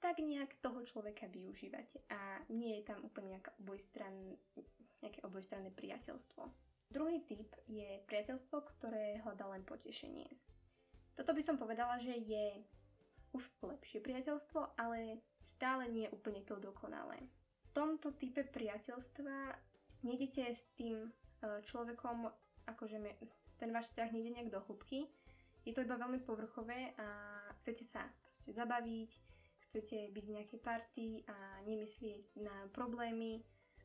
tak 0.00 0.18
nejak 0.18 0.56
toho 0.64 0.80
človeka 0.82 1.28
využívate 1.28 2.00
a 2.08 2.40
nie 2.48 2.80
je 2.80 2.88
tam 2.88 3.04
úplne 3.04 3.36
obojstran, 3.60 4.34
nejaké 5.04 5.20
obojstranné 5.24 5.70
priateľstvo. 5.76 6.48
Druhý 6.90 7.22
typ 7.22 7.46
je 7.70 8.02
priateľstvo, 8.10 8.56
ktoré 8.76 9.22
hľadá 9.22 9.46
len 9.52 9.62
potešenie. 9.62 10.26
Toto 11.14 11.36
by 11.36 11.42
som 11.44 11.60
povedala, 11.60 12.00
že 12.00 12.16
je 12.16 12.58
už 13.30 13.46
lepšie 13.62 14.02
priateľstvo, 14.02 14.74
ale 14.74 15.22
stále 15.44 15.86
nie 15.86 16.08
je 16.08 16.14
úplne 16.16 16.42
to 16.42 16.58
dokonalé. 16.58 17.20
V 17.70 17.70
tomto 17.70 18.10
type 18.18 18.42
priateľstva 18.42 19.54
nejdete 20.02 20.50
s 20.50 20.66
tým 20.74 21.06
e, 21.06 21.10
človekom, 21.62 22.26
akože 22.66 22.98
ten 23.62 23.70
váš 23.70 23.94
vzťah 23.94 24.10
nejde 24.10 24.30
nejak 24.34 24.50
do 24.50 24.58
hĺbky, 24.66 25.06
je 25.64 25.72
to 25.76 25.84
iba 25.84 26.00
veľmi 26.00 26.24
povrchové 26.24 26.96
a 26.96 27.06
chcete 27.62 27.84
sa 27.84 28.08
proste 28.24 28.50
zabaviť, 28.56 29.10
chcete 29.70 30.10
byť 30.10 30.24
v 30.26 30.34
nejakej 30.34 30.60
party 30.60 31.06
a 31.30 31.62
nemyslieť 31.62 32.42
na 32.42 32.66
problémy, 32.74 33.38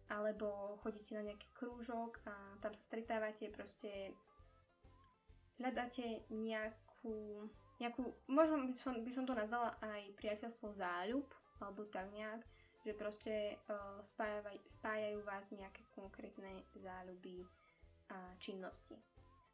alebo 0.10 0.78
chodíte 0.82 1.14
na 1.14 1.30
nejaký 1.30 1.50
krúžok 1.54 2.18
a 2.26 2.34
tam 2.62 2.74
sa 2.74 2.82
stretávate, 2.82 3.54
proste 3.54 4.14
hľadáte 5.62 6.26
nejakú, 6.30 7.46
nejakú 7.78 8.02
možno 8.26 8.66
by 8.70 8.74
som, 8.74 8.94
by 9.02 9.12
som 9.14 9.26
to 9.30 9.38
nazvala 9.38 9.78
aj 9.82 10.02
priateľstvo 10.18 10.74
záľub, 10.74 11.26
alebo 11.62 11.86
tak 11.90 12.10
nejak, 12.14 12.42
že 12.86 12.92
proste 12.94 13.58
uh, 13.66 13.98
spájajú, 14.02 14.62
spájajú 14.82 15.20
vás 15.26 15.50
nejaké 15.50 15.82
konkrétne 15.98 16.66
záľuby 16.78 17.46
a 18.14 18.18
činnosti. 18.38 18.98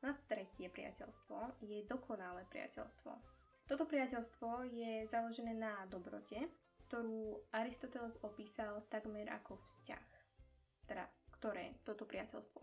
Na 0.04 0.18
tretie 0.28 0.68
priateľstvo 0.68 1.62
je 1.64 1.86
dokonalé 1.88 2.44
priateľstvo. 2.50 3.41
Toto 3.72 3.88
priateľstvo 3.88 4.68
je 4.68 5.08
založené 5.08 5.56
na 5.56 5.88
dobrote, 5.88 6.44
ktorú 6.92 7.40
Aristoteles 7.56 8.20
opísal 8.20 8.84
takmer 8.92 9.32
ako 9.32 9.64
vzťah. 9.64 10.08
Teda, 10.92 11.08
ktoré 11.40 11.80
toto 11.88 12.04
priateľstvo. 12.04 12.60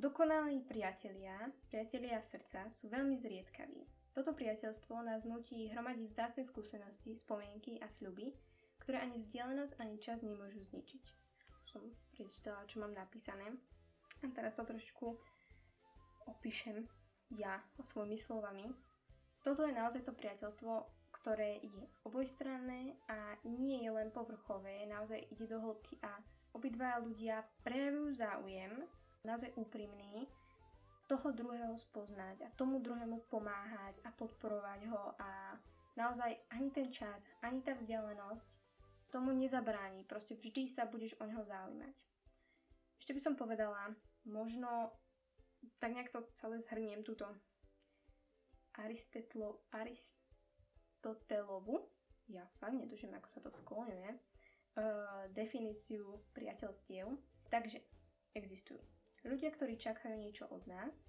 Dokonalí 0.00 0.64
priatelia, 0.64 1.52
priatelia 1.68 2.24
srdca 2.24 2.64
sú 2.72 2.88
veľmi 2.88 3.20
zriedkaví. 3.20 3.84
Toto 4.16 4.32
priateľstvo 4.32 5.04
nás 5.04 5.28
nutí 5.28 5.68
hromadiť 5.68 6.16
vzácne 6.16 6.48
skúsenosti, 6.48 7.12
spomienky 7.12 7.76
a 7.84 7.92
sľuby, 7.92 8.32
ktoré 8.80 9.04
ani 9.04 9.20
vzdialenosť, 9.20 9.76
ani 9.84 10.00
čas 10.00 10.24
nemôžu 10.24 10.64
zničiť. 10.64 11.04
Som 11.68 11.92
prečítala, 12.16 12.64
čo 12.64 12.80
mám 12.80 12.96
napísané. 12.96 13.52
A 14.24 14.32
teraz 14.32 14.56
to 14.56 14.64
trošku 14.64 15.12
opíšem 16.24 16.88
ja 17.36 17.60
svojimi 17.84 18.16
slovami. 18.16 18.87
Toto 19.48 19.64
je 19.64 19.72
naozaj 19.72 20.04
to 20.04 20.12
priateľstvo, 20.12 20.72
ktoré 21.24 21.56
je 21.64 21.80
obojstranné 22.04 22.92
a 23.08 23.32
nie 23.48 23.80
je 23.80 23.88
len 23.88 24.12
povrchové, 24.12 24.84
naozaj 24.84 25.24
ide 25.32 25.48
do 25.48 25.56
hĺbky 25.56 25.96
a 26.04 26.20
obidva 26.52 27.00
ľudia 27.00 27.40
prejavujú 27.64 28.12
záujem, 28.12 28.76
naozaj 29.24 29.48
úprimný, 29.56 30.28
toho 31.08 31.32
druhého 31.32 31.72
spoznať 31.80 32.44
a 32.44 32.52
tomu 32.60 32.76
druhému 32.84 33.24
pomáhať 33.32 33.96
a 34.04 34.12
podporovať 34.12 34.84
ho 34.92 35.16
a 35.16 35.56
naozaj 35.96 36.36
ani 36.52 36.68
ten 36.68 36.92
čas, 36.92 37.24
ani 37.40 37.64
tá 37.64 37.72
vzdialenosť 37.72 38.52
tomu 39.08 39.32
nezabráni, 39.32 40.04
proste 40.04 40.36
vždy 40.36 40.68
sa 40.68 40.84
budeš 40.84 41.16
o 41.16 41.24
neho 41.24 41.40
zaujímať. 41.40 41.96
Ešte 43.00 43.16
by 43.16 43.20
som 43.24 43.32
povedala, 43.32 43.96
možno 44.28 44.92
tak 45.80 45.96
nejak 45.96 46.12
to 46.12 46.28
celé 46.36 46.60
zhrniem 46.60 47.00
túto 47.00 47.24
Aristetlo, 48.78 49.66
Aristotelovu, 49.74 51.90
ja 52.30 52.46
fakt 52.62 52.78
netuším, 52.78 53.18
ako 53.18 53.28
sa 53.28 53.40
to 53.42 53.50
skloňuje, 53.50 54.10
uh, 54.12 54.18
definíciu 55.34 56.22
priateľstiev. 56.36 57.08
Takže 57.48 57.80
existujú 58.36 58.78
ľudia, 59.26 59.50
ktorí 59.50 59.74
čakajú 59.74 60.14
niečo 60.14 60.46
od 60.48 60.62
nás, 60.70 61.02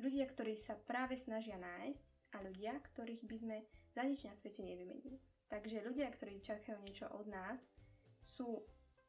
ľudia, 0.00 0.26
ktorí 0.26 0.58
sa 0.58 0.74
práve 0.74 1.14
snažia 1.14 1.58
nájsť 1.58 2.02
a 2.34 2.42
ľudia, 2.42 2.74
ktorých 2.92 3.22
by 3.24 3.36
sme 3.38 3.56
za 3.94 4.02
nič 4.02 4.26
na 4.26 4.34
svete 4.34 4.62
nevymenili. 4.62 5.18
Takže 5.48 5.86
ľudia, 5.86 6.12
ktorí 6.12 6.44
čakajú 6.44 6.76
niečo 6.84 7.08
od 7.08 7.26
nás, 7.30 7.64
sú 8.20 8.60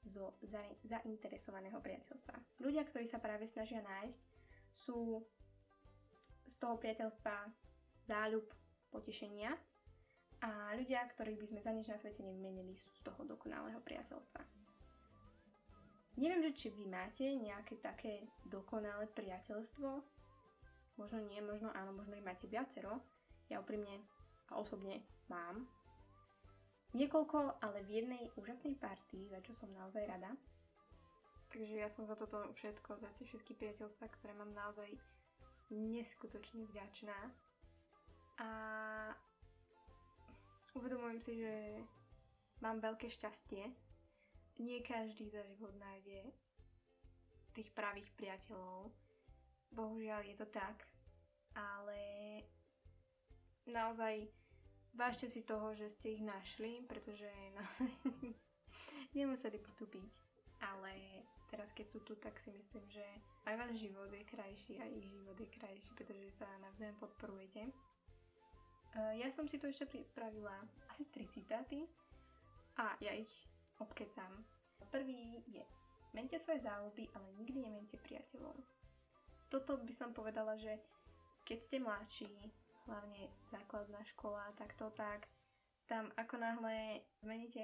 zo 0.08 0.40
zainteresovaného 0.88 1.84
priateľstva. 1.84 2.64
Ľudia, 2.64 2.88
ktorí 2.88 3.04
sa 3.04 3.20
práve 3.20 3.44
snažia 3.44 3.84
nájsť, 3.84 4.20
sú 4.72 5.20
z 6.48 6.56
toho 6.56 6.80
priateľstva 6.80 7.36
záľub, 8.10 8.46
potešenia 8.90 9.54
a 10.42 10.74
ľudia, 10.74 11.06
ktorých 11.14 11.38
by 11.38 11.46
sme 11.46 11.62
za 11.62 11.72
nič 11.72 11.86
na 11.94 11.98
svete 12.02 12.26
nevymenili, 12.26 12.74
sú 12.74 12.90
z 12.98 13.06
toho 13.06 13.22
dokonalého 13.30 13.78
priateľstva. 13.86 14.42
Neviem, 16.18 16.42
že 16.50 16.58
či 16.58 16.68
vy 16.74 16.90
máte 16.90 17.30
nejaké 17.38 17.78
také 17.80 18.26
dokonalé 18.50 19.06
priateľstvo. 19.14 20.02
Možno 20.98 21.20
nie, 21.30 21.40
možno 21.40 21.72
áno, 21.72 21.96
možno 21.96 22.18
ich 22.18 22.26
máte 22.26 22.50
viacero. 22.50 23.00
Ja 23.48 23.62
úprimne 23.62 24.04
a 24.52 24.60
osobne 24.60 25.06
mám 25.32 25.70
Niekoľko, 26.90 27.62
ale 27.62 27.86
v 27.86 28.02
jednej 28.02 28.24
úžasnej 28.34 28.74
partii, 28.82 29.30
za 29.30 29.38
čo 29.46 29.54
som 29.54 29.70
naozaj 29.78 30.10
rada. 30.10 30.34
Takže 31.54 31.78
ja 31.78 31.86
som 31.86 32.02
za 32.02 32.18
toto 32.18 32.42
všetko, 32.58 32.98
za 32.98 33.10
tie 33.14 33.30
všetky 33.30 33.54
priateľstva, 33.62 34.10
ktoré 34.10 34.34
mám 34.34 34.50
naozaj 34.58 34.90
neskutočne 35.70 36.66
vďačná. 36.74 37.14
A 38.40 38.50
uvedomujem 40.74 41.20
si, 41.20 41.36
že 41.36 41.54
mám 42.64 42.80
veľké 42.80 43.12
šťastie. 43.12 43.68
Nie 44.60 44.80
každý 44.84 45.32
za 45.32 45.44
život 45.44 45.76
nájde 45.76 46.32
tých 47.52 47.72
pravých 47.76 48.08
priateľov. 48.16 48.92
Bohužiaľ 49.72 50.24
je 50.24 50.36
to 50.40 50.48
tak. 50.48 50.88
Ale 51.56 52.00
naozaj 53.68 54.28
vážte 54.96 55.28
si 55.28 55.44
toho, 55.44 55.76
že 55.76 55.92
ste 55.92 56.16
ich 56.16 56.24
našli, 56.24 56.84
pretože 56.88 57.28
naozaj 57.56 57.90
nemuseli 59.18 59.58
by 59.60 59.72
tu 59.76 59.86
byť. 59.88 60.14
ale 60.60 61.24
teraz 61.50 61.72
keď 61.72 61.88
sú 61.88 62.00
tu, 62.04 62.14
tak 62.20 62.36
si 62.38 62.52
myslím, 62.52 62.84
že 62.92 63.06
aj 63.48 63.56
váš 63.58 63.80
život 63.80 64.12
je 64.12 64.22
krajší, 64.28 64.76
aj 64.78 64.92
ich 64.92 65.08
život 65.08 65.40
je 65.40 65.50
krajší, 65.50 65.90
pretože 65.96 66.36
sa 66.36 66.46
navzájom 66.62 67.00
podporujete. 67.00 67.72
Uh, 68.98 69.14
ja 69.22 69.30
som 69.30 69.46
si 69.46 69.62
tu 69.62 69.70
ešte 69.70 69.86
pripravila 69.86 70.54
asi 70.90 71.06
tri 71.14 71.30
citáty 71.30 71.86
a 72.82 72.98
ja 73.04 73.14
ich 73.14 73.30
obkecam. 73.78 74.42
Prvý 74.90 75.46
je 75.46 75.62
Mente 76.10 76.42
svoje 76.42 76.66
záľuby, 76.66 77.06
ale 77.14 77.28
nikdy 77.38 77.62
nemente 77.62 77.94
priateľov. 78.02 78.58
Toto 79.54 79.78
by 79.78 79.94
som 79.94 80.10
povedala, 80.10 80.58
že 80.58 80.74
keď 81.46 81.58
ste 81.62 81.78
mladší, 81.78 82.34
hlavne 82.90 83.30
základná 83.54 84.02
škola, 84.10 84.50
takto 84.58 84.90
tak, 84.98 85.30
tam 85.90 86.14
ako 86.18 86.38
náhle 86.38 87.02
zmeníte 87.26 87.62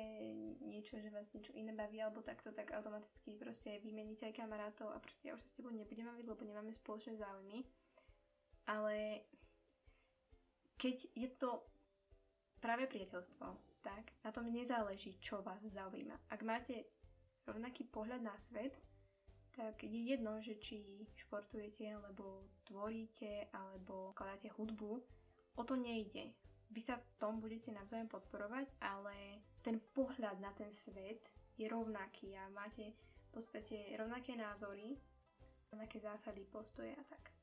niečo, 0.66 0.98
že 0.98 1.14
vás 1.14 1.30
niečo 1.34 1.54
iné 1.54 1.70
baví 1.78 2.02
alebo 2.02 2.26
takto, 2.26 2.50
tak 2.54 2.74
automaticky 2.74 3.38
proste 3.38 3.78
vymeníte 3.86 4.26
aj 4.26 4.38
kamarátov 4.42 4.90
a 4.90 4.98
proste 4.98 5.30
ja 5.30 5.38
už 5.38 5.46
sa 5.46 5.50
s 5.50 5.58
tebou 5.58 5.70
nebudem 5.70 6.10
baviť, 6.10 6.26
lebo 6.26 6.42
nemáme 6.42 6.74
spoločné 6.74 7.22
záujmy. 7.22 7.62
Ale 8.66 9.22
keď 10.78 11.08
je 11.16 11.30
to 11.40 11.64
práve 12.60 12.88
priateľstvo, 12.88 13.46
tak 13.86 14.04
na 14.26 14.32
tom 14.34 14.50
nezáleží, 14.50 15.22
čo 15.22 15.46
vás 15.46 15.62
zaujíma. 15.62 16.18
Ak 16.34 16.42
máte 16.42 16.90
rovnaký 17.46 17.86
pohľad 17.86 18.26
na 18.26 18.34
svet, 18.42 18.74
tak 19.56 19.86
je 19.86 20.12
jedno, 20.12 20.42
že 20.42 20.60
či 20.60 21.08
športujete, 21.16 21.88
alebo 21.88 22.50
tvoríte, 22.68 23.48
alebo 23.56 24.12
skladáte 24.12 24.52
hudbu, 24.52 25.00
o 25.56 25.64
to 25.64 25.80
nejde. 25.80 26.34
Vy 26.74 26.82
sa 26.82 27.00
v 27.00 27.08
tom 27.16 27.40
budete 27.40 27.72
navzájom 27.72 28.12
podporovať, 28.12 28.68
ale 28.84 29.46
ten 29.64 29.80
pohľad 29.94 30.42
na 30.44 30.52
ten 30.52 30.74
svet 30.74 31.32
je 31.56 31.70
rovnaký 31.72 32.36
a 32.36 32.52
máte 32.52 32.92
v 32.92 33.30
podstate 33.32 33.96
rovnaké 33.96 34.36
názory, 34.36 35.00
rovnaké 35.72 36.04
zásady, 36.04 36.44
postoje 36.52 36.92
a 36.92 37.04
tak. 37.08 37.35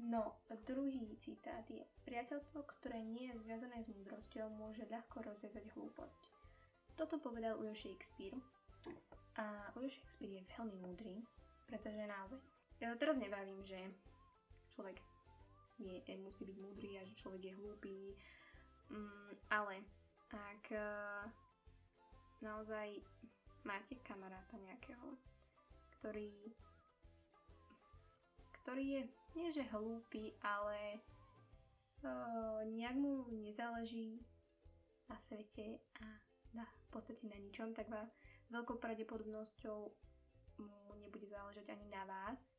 No, 0.00 0.40
druhý 0.64 1.12
citát 1.20 1.66
je 1.68 1.84
Priateľstvo, 2.08 2.64
ktoré 2.64 3.04
nie 3.04 3.28
je 3.28 3.40
zviazané 3.44 3.84
s 3.84 3.92
múdrosťou, 3.92 4.48
môže 4.48 4.88
ľahko 4.88 5.20
rozviazať 5.20 5.68
hlúposť. 5.76 6.20
Toto 6.96 7.20
povedal 7.20 7.60
Ujo 7.60 7.76
Shakespeare 7.76 8.36
a 9.36 9.68
Ujo 9.76 9.92
Shakespeare 9.92 10.40
je 10.40 10.48
veľmi 10.56 10.76
múdry, 10.80 11.20
pretože 11.68 12.00
naozaj, 12.00 12.40
ja 12.80 12.96
teraz 12.96 13.20
nevravím, 13.20 13.60
že 13.68 13.76
človek 14.72 14.96
je, 15.80 16.16
musí 16.20 16.48
byť 16.48 16.56
múdry 16.60 16.96
a 16.96 17.04
že 17.04 17.18
človek 17.20 17.52
je 17.52 17.58
hlúpy, 17.60 17.96
mm, 18.88 19.32
ale 19.52 19.84
ak 20.32 20.64
uh, 20.72 21.24
naozaj 22.40 23.00
máte 23.64 24.00
kamaráta 24.00 24.56
nejakého, 24.60 25.16
ktorý 26.00 26.32
ktorý 28.62 28.84
je 28.84 29.02
nie 29.38 29.48
že 29.54 29.62
hlúpy, 29.70 30.34
ale 30.42 30.98
uh, 32.02 32.66
nejak 32.66 32.96
mu 32.98 33.30
nezáleží 33.30 34.20
na 35.06 35.16
svete 35.18 35.78
a 36.02 36.06
na, 36.54 36.66
v 36.66 36.88
podstate 36.90 37.30
na 37.30 37.38
ničom, 37.38 37.70
tak 37.74 37.86
vás 37.86 38.10
veľkou 38.50 38.82
pravdepodobnosťou 38.82 39.78
mu 40.60 40.92
nebude 40.98 41.30
záležať 41.30 41.70
ani 41.70 41.86
na 41.88 42.02
vás 42.04 42.50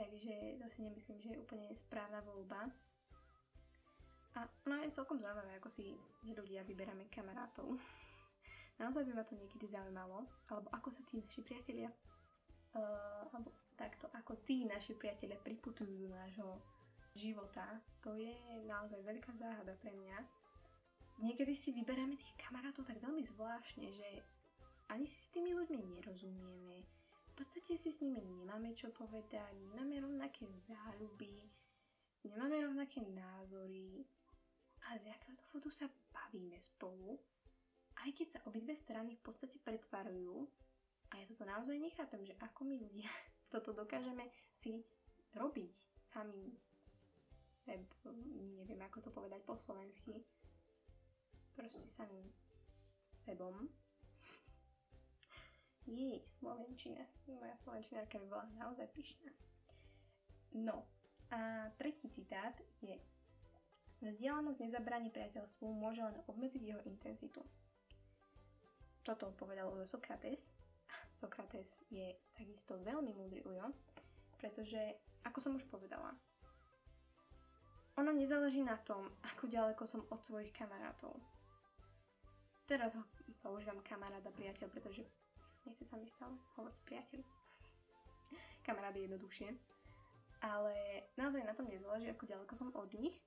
Takže 0.00 0.56
to 0.62 0.66
si 0.70 0.80
nemyslím, 0.82 1.20
že 1.20 1.28
je 1.34 1.42
úplne 1.44 1.68
správna 1.76 2.24
voľba. 2.24 2.72
A 4.38 4.48
no 4.64 4.80
je 4.80 4.96
celkom 4.96 5.20
zaujímavé, 5.20 5.58
ako 5.60 5.68
si 5.68 5.98
ľudia 6.24 6.62
vyberáme 6.62 7.10
kamarátov. 7.12 7.76
Naozaj 8.80 9.04
by 9.04 9.12
ma 9.12 9.24
to 9.28 9.36
niekedy 9.36 9.68
zaujímalo, 9.68 10.24
alebo 10.48 10.72
ako 10.72 10.88
sa 10.88 11.04
tí 11.04 11.20
naši 11.20 11.44
priatelia, 11.44 11.92
uh, 12.72 13.28
alebo 13.34 13.52
takto, 13.80 14.12
ako 14.12 14.36
tí 14.44 14.68
naši 14.68 14.92
priatelia 14.92 15.40
priputujú 15.40 16.04
do 16.04 16.12
nášho 16.12 16.60
života. 17.16 17.64
To 18.04 18.12
je 18.20 18.36
naozaj 18.68 19.00
veľká 19.00 19.32
záhada 19.40 19.72
pre 19.80 19.96
mňa. 19.96 20.18
Niekedy 21.24 21.56
si 21.56 21.72
vyberáme 21.72 22.20
tých 22.20 22.36
kamarátov 22.36 22.84
tak 22.84 23.00
veľmi 23.00 23.24
zvláštne, 23.24 23.88
že 23.88 24.08
ani 24.92 25.08
si 25.08 25.16
s 25.16 25.32
tými 25.32 25.56
ľuďmi 25.56 25.84
nerozumieme, 25.96 26.84
podstate 27.40 27.80
si 27.80 27.88
s 27.88 28.04
nimi 28.04 28.20
nemáme 28.20 28.76
čo 28.76 28.92
povedať, 28.92 29.56
nemáme 29.64 29.96
rovnaké 30.04 30.44
záľuby, 30.60 31.40
nemáme 32.28 32.60
rovnaké 32.60 33.00
názory 33.00 34.04
a 34.84 35.00
z 35.00 35.08
jakého 35.08 35.40
dôvodu 35.40 35.72
sa 35.72 35.88
bavíme 36.12 36.60
spolu, 36.60 37.16
aj 38.04 38.12
keď 38.12 38.26
sa 38.28 38.44
obidve 38.44 38.76
strany 38.76 39.16
v 39.16 39.24
podstate 39.24 39.56
pretvarujú 39.56 40.44
a 41.08 41.16
ja 41.16 41.24
toto 41.32 41.48
naozaj 41.48 41.80
nechápem, 41.80 42.28
že 42.28 42.36
ako 42.44 42.68
my 42.68 42.76
ľudia 42.76 43.08
toto 43.50 43.74
dokážeme 43.74 44.30
si 44.54 44.80
robiť 45.34 45.74
sami 46.06 46.54
seb, 46.86 47.84
neviem 48.56 48.80
ako 48.86 49.04
to 49.04 49.10
povedať 49.10 49.42
po 49.44 49.58
slovensky, 49.58 50.22
proste 51.54 51.82
sami 51.86 52.30
sebom, 53.26 53.68
jej, 55.90 56.22
Slovenčina. 56.38 57.02
Moja 57.26 57.56
slovenčinárka 57.66 58.22
by 58.22 58.26
bola 58.30 58.46
naozaj 58.54 58.86
pyšná. 58.94 59.34
No, 60.54 60.86
a 61.34 61.66
tretí 61.74 62.06
citát 62.10 62.54
je 62.78 62.94
Vzdialenosť 64.00 64.64
nezabráni 64.64 65.12
priateľstvu, 65.12 65.76
môže 65.76 66.00
len 66.00 66.16
obmedziť 66.24 66.62
jeho 66.64 66.80
intenzitu. 66.88 67.44
Toto 69.04 69.28
povedal 69.36 69.68
Sokrates. 69.84 70.48
Sokrates 71.12 71.78
je 71.90 72.14
takisto 72.32 72.78
veľmi 72.80 73.12
múdry 73.12 73.42
Ujo, 73.44 73.70
pretože, 74.38 74.78
ako 75.26 75.38
som 75.42 75.52
už 75.58 75.66
povedala, 75.68 76.14
ono 77.98 78.14
nezáleží 78.14 78.64
na 78.64 78.80
tom, 78.80 79.10
ako 79.34 79.50
ďaleko 79.50 79.84
som 79.84 80.06
od 80.08 80.20
svojich 80.24 80.54
kamarátov. 80.56 81.12
Teraz 82.64 82.94
ho 82.94 83.02
používam 83.42 83.82
kamaráda 83.82 84.30
priateľ, 84.30 84.70
pretože 84.70 85.02
Nechce 85.66 85.84
sa 85.84 85.96
mi 86.00 86.08
stále 86.08 86.32
hovoriť 86.56 86.78
priateľ. 86.88 87.20
Kamarády 88.66 89.04
jednoduchšie. 89.04 89.48
Ale 90.40 90.74
naozaj 91.20 91.44
na 91.44 91.52
tom 91.52 91.68
nezáleží, 91.68 92.08
ako 92.08 92.24
ďaleko 92.24 92.54
som 92.56 92.72
od 92.72 92.88
nich. 92.96 93.20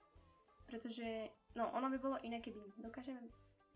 Pretože, 0.65 1.29
no 1.53 1.69
ono 1.77 1.93
by 1.93 1.97
bolo 2.01 2.17
iné, 2.25 2.41
keby 2.41 2.57
dokážeme 2.81 3.21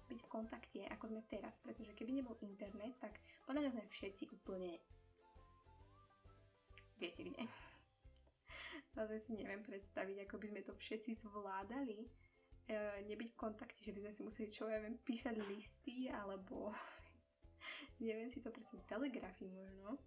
byť 0.08 0.20
v 0.24 0.32
kontakte, 0.32 0.80
ako 0.90 1.12
sme 1.12 1.22
teraz. 1.28 1.60
Pretože 1.62 1.94
keby 1.94 2.20
nebol 2.24 2.40
internet, 2.44 2.96
tak 2.98 3.20
podľa 3.46 3.68
mňa 3.68 3.72
sme 3.76 3.86
všetci 3.92 4.24
úplne... 4.32 4.80
Viete 6.98 7.22
kde. 7.28 7.44
Naozaj 8.98 9.20
si 9.22 9.32
neviem 9.38 9.62
predstaviť, 9.62 10.26
ako 10.26 10.36
by 10.42 10.48
sme 10.50 10.62
to 10.66 10.74
všetci 10.74 11.22
zvládali. 11.22 12.10
E, 12.68 12.78
nebyť 13.06 13.30
v 13.36 13.40
kontakte, 13.40 13.80
že 13.86 13.94
by 13.94 14.08
sme 14.08 14.12
si 14.12 14.22
museli, 14.26 14.48
čo 14.50 14.66
ja 14.66 14.82
viem, 14.82 14.98
písať 15.06 15.38
listy, 15.46 16.10
alebo 16.10 16.74
Neviem 18.00 18.30
si 18.30 18.46
to 18.46 18.54
presne, 18.54 18.78
telegrafy 18.86 19.50
možno. 19.50 19.98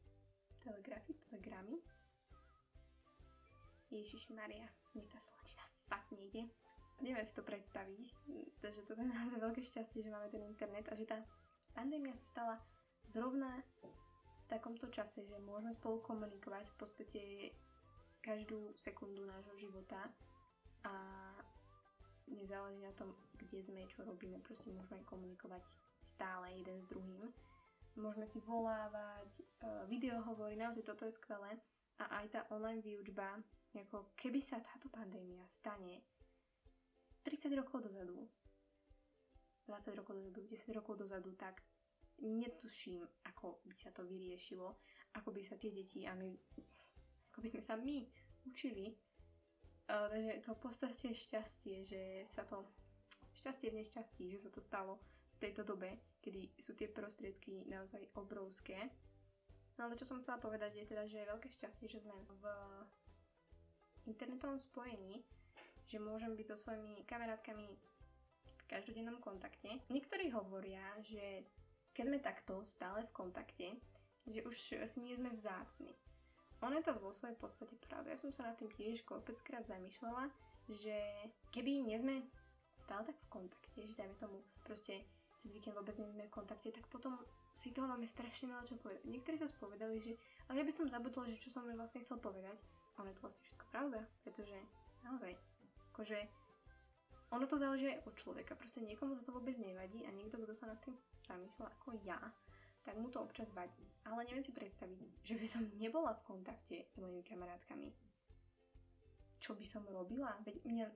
Telegrafy, 0.63 1.15
telegramy. 1.27 1.83
Ježiš 3.91 4.31
Maria, 4.31 4.71
mne 4.95 5.11
tá 5.11 5.19
slovenčina 5.19 5.67
fakt 5.91 6.07
nejde. 6.15 6.47
Neviem 7.01 7.25
si 7.25 7.33
to 7.33 7.41
predstaviť, 7.41 8.13
takže 8.61 8.85
toto 8.85 9.01
je 9.01 9.09
naozaj 9.09 9.41
veľké 9.41 9.63
šťastie, 9.65 10.05
že 10.05 10.13
máme 10.13 10.29
ten 10.29 10.45
internet 10.45 10.85
a 10.93 10.95
že 10.95 11.09
tá 11.09 11.17
pandémia 11.73 12.13
sa 12.13 12.27
stala 12.29 12.55
zrovna 13.09 13.65
v 14.45 14.47
takomto 14.53 14.93
čase, 14.93 15.25
že 15.25 15.41
môžeme 15.41 15.73
spolu 15.73 16.05
komunikovať 16.05 16.69
v 16.69 16.77
podstate 16.77 17.21
každú 18.21 18.77
sekundu 18.77 19.25
nášho 19.25 19.57
života 19.57 20.13
a 20.85 20.95
nezáleží 22.29 22.85
na 22.85 22.93
tom, 22.93 23.17
kde 23.41 23.65
sme, 23.65 23.89
čo 23.89 24.05
robíme, 24.05 24.37
proste 24.45 24.69
môžeme 24.69 25.01
komunikovať 25.09 25.65
stále 26.05 26.53
jeden 26.53 26.85
s 26.85 26.87
druhým 26.93 27.33
môžeme 27.99 28.27
si 28.29 28.39
volávať, 28.47 29.31
uh, 29.65 29.85
video 29.91 30.23
hovorí, 30.23 30.55
naozaj 30.55 30.87
toto 30.87 31.09
je 31.09 31.17
skvelé. 31.17 31.59
A 32.01 32.25
aj 32.25 32.27
tá 32.33 32.41
online 32.49 32.81
výučba, 32.81 33.37
ako 33.77 34.17
keby 34.17 34.41
sa 34.41 34.57
táto 34.57 34.89
pandémia 34.89 35.45
stane 35.45 36.01
30 37.23 37.53
rokov 37.57 37.85
dozadu, 37.85 38.29
20 39.67 39.95
rokov 39.97 40.17
dozadu, 40.17 40.41
10 40.49 40.79
rokov 40.79 40.95
dozadu, 40.99 41.31
tak 41.37 41.63
netuším, 42.21 43.07
ako 43.25 43.61
by 43.65 43.77
sa 43.77 43.91
to 43.91 44.05
vyriešilo, 44.05 44.77
ako 45.17 45.33
by 45.33 45.41
sa 45.41 45.57
tie 45.57 45.73
deti 45.73 46.05
a 46.05 46.13
my, 46.13 46.29
ako 47.33 47.39
by 47.41 47.49
sme 47.49 47.63
sa 47.65 47.75
my 47.77 48.05
učili. 48.45 48.93
Uh, 49.91 50.07
takže 50.07 50.33
to 50.47 50.51
v 50.55 50.63
podstate 50.63 51.07
šťastie, 51.11 51.77
že 51.83 52.03
sa 52.29 52.47
to, 52.47 52.63
šťastie 53.35 53.73
v 53.75 53.83
nešťastí, 53.83 54.25
že 54.31 54.39
sa 54.47 54.51
to 54.53 54.63
stalo 54.63 55.01
v 55.35 55.49
tejto 55.49 55.67
dobe, 55.67 55.99
kedy 56.23 56.53
sú 56.61 56.77
tie 56.77 56.87
prostriedky 56.87 57.67
naozaj 57.67 58.05
obrovské. 58.15 58.77
No 59.81 59.89
ale 59.89 59.97
čo 59.97 60.05
som 60.05 60.21
chcela 60.21 60.39
povedať 60.39 60.77
je 60.77 60.85
teda, 60.93 61.09
že 61.09 61.25
je 61.25 61.31
veľké 61.33 61.49
šťastie, 61.49 61.89
že 61.89 62.05
sme 62.05 62.13
v 62.13 62.45
internetovom 64.07 64.61
spojení, 64.61 65.25
že 65.91 65.99
môžem 65.99 66.39
byť 66.39 66.47
so 66.55 66.57
svojimi 66.57 67.03
kamarátkami 67.11 67.67
v 67.67 68.63
každodennom 68.71 69.19
kontakte. 69.19 69.83
Niektorí 69.91 70.31
hovoria, 70.31 70.83
že 71.03 71.43
keď 71.91 72.05
sme 72.07 72.19
takto 72.23 72.55
stále 72.63 73.03
v 73.11 73.15
kontakte, 73.15 73.75
že 74.31 74.47
už 74.47 74.87
si 74.87 74.99
nie 75.03 75.19
sme 75.19 75.35
vzácni. 75.35 75.91
Ono 76.63 76.77
je 76.79 76.87
to 76.87 76.95
vo 76.95 77.11
svojej 77.11 77.35
podstate 77.35 77.75
pravda. 77.91 78.15
Ja 78.15 78.21
som 78.21 78.31
sa 78.31 78.47
nad 78.47 78.57
tým 78.61 78.71
tiež 78.79 79.03
kopeckrát 79.03 79.67
zamýšľala, 79.67 80.31
že 80.71 80.95
keby 81.51 81.83
nie 81.83 81.99
sme 81.99 82.23
stále 82.87 83.03
tak 83.11 83.19
v 83.27 83.33
kontakte, 83.43 83.81
že 83.83 83.99
dajme 83.99 84.15
tomu 84.23 84.39
proste 84.63 85.03
cez 85.41 85.57
víkend 85.57 85.75
vôbec 85.75 85.97
nie 85.97 86.13
sme 86.13 86.29
v 86.29 86.37
kontakte, 86.37 86.69
tak 86.71 86.85
potom 86.93 87.17
si 87.57 87.73
toho 87.73 87.89
máme 87.89 88.05
strašne 88.05 88.53
veľa 88.53 88.69
čo 88.69 88.77
povedať. 88.79 89.03
Niektorí 89.09 89.37
sa 89.41 89.49
spovedali, 89.49 89.99
že 89.99 90.13
ale 90.47 90.63
ja 90.63 90.69
by 90.69 90.73
som 90.73 90.87
zabudol, 90.87 91.27
že 91.27 91.41
čo 91.41 91.49
som 91.49 91.65
vlastne 91.65 92.05
chcel 92.05 92.21
povedať. 92.21 92.61
A 93.01 93.09
je 93.09 93.17
to 93.17 93.25
vlastne 93.25 93.43
všetko 93.49 93.65
pravda, 93.73 94.01
pretože 94.21 94.57
naozaj, 95.01 95.33
akože 96.01 96.17
ono 97.29 97.45
to 97.45 97.61
záleží 97.61 97.93
aj 97.93 98.09
od 98.09 98.17
človeka. 98.17 98.57
Proste 98.57 98.81
niekomu 98.81 99.21
to 99.21 99.37
vôbec 99.37 99.53
nevadí 99.61 100.01
a 100.09 100.11
niekto, 100.17 100.41
kto 100.41 100.57
sa 100.57 100.73
nad 100.73 100.81
tým 100.81 100.97
zamýšľa 101.29 101.69
ako 101.77 101.93
ja, 102.09 102.17
tak 102.81 102.97
mu 102.97 103.13
to 103.13 103.21
občas 103.21 103.53
vadí. 103.53 103.85
Ale 104.09 104.25
neviem 104.25 104.41
si 104.41 104.49
predstaviť, 104.49 104.97
že 105.21 105.37
by 105.37 105.45
som 105.45 105.69
nebola 105.77 106.17
v 106.17 106.25
kontakte 106.25 106.89
s 106.89 106.97
mojimi 106.97 107.21
kamarátkami. 107.21 107.93
Čo 109.45 109.53
by 109.61 109.65
som 109.69 109.85
robila? 109.93 110.41
Veď 110.41 110.65
mňa 110.65 110.87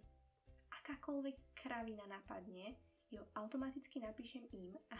akákoľvek 0.80 1.36
kravina 1.52 2.08
napadne, 2.08 2.72
ju 3.12 3.20
automaticky 3.36 4.00
napíšem 4.00 4.48
im 4.56 4.72
a 4.88 4.96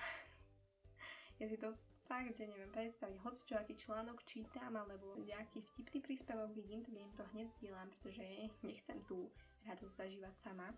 ja 1.41 1.49
si 1.49 1.57
to 1.57 1.73
fakt, 2.05 2.37
že 2.37 2.45
neviem 2.45 2.69
predstaviť. 2.69 3.17
Hoď 3.25 3.35
čo, 3.49 3.55
aký 3.57 3.73
článok 3.73 4.21
čítam, 4.29 4.77
alebo 4.77 5.17
nejaký 5.25 5.65
vtipný 5.73 6.05
príspevok 6.05 6.53
vidím, 6.53 6.85
tak 6.85 6.93
im 6.93 7.11
to 7.17 7.25
hneď 7.33 7.49
dielam, 7.57 7.89
pretože 7.89 8.53
nechcem 8.61 9.01
tú 9.09 9.33
radosť 9.67 9.95
zažívať 9.97 10.35
sama. 10.41 10.69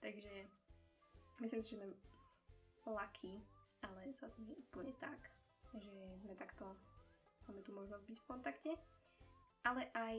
Takže 0.00 0.46
myslím 1.44 1.60
si, 1.62 1.68
že 1.74 1.78
sme 1.78 1.88
lucky, 2.88 3.42
ale 3.84 4.14
zase 4.16 4.40
nie 4.42 4.56
úplne 4.56 4.94
tak 4.98 5.18
že 5.78 6.18
sme 6.26 6.34
takto, 6.34 6.66
máme 7.46 7.62
tu 7.62 7.70
možnosť 7.70 8.02
byť 8.10 8.18
v 8.18 8.26
kontakte. 8.26 8.72
Ale 9.62 9.86
aj 9.94 10.16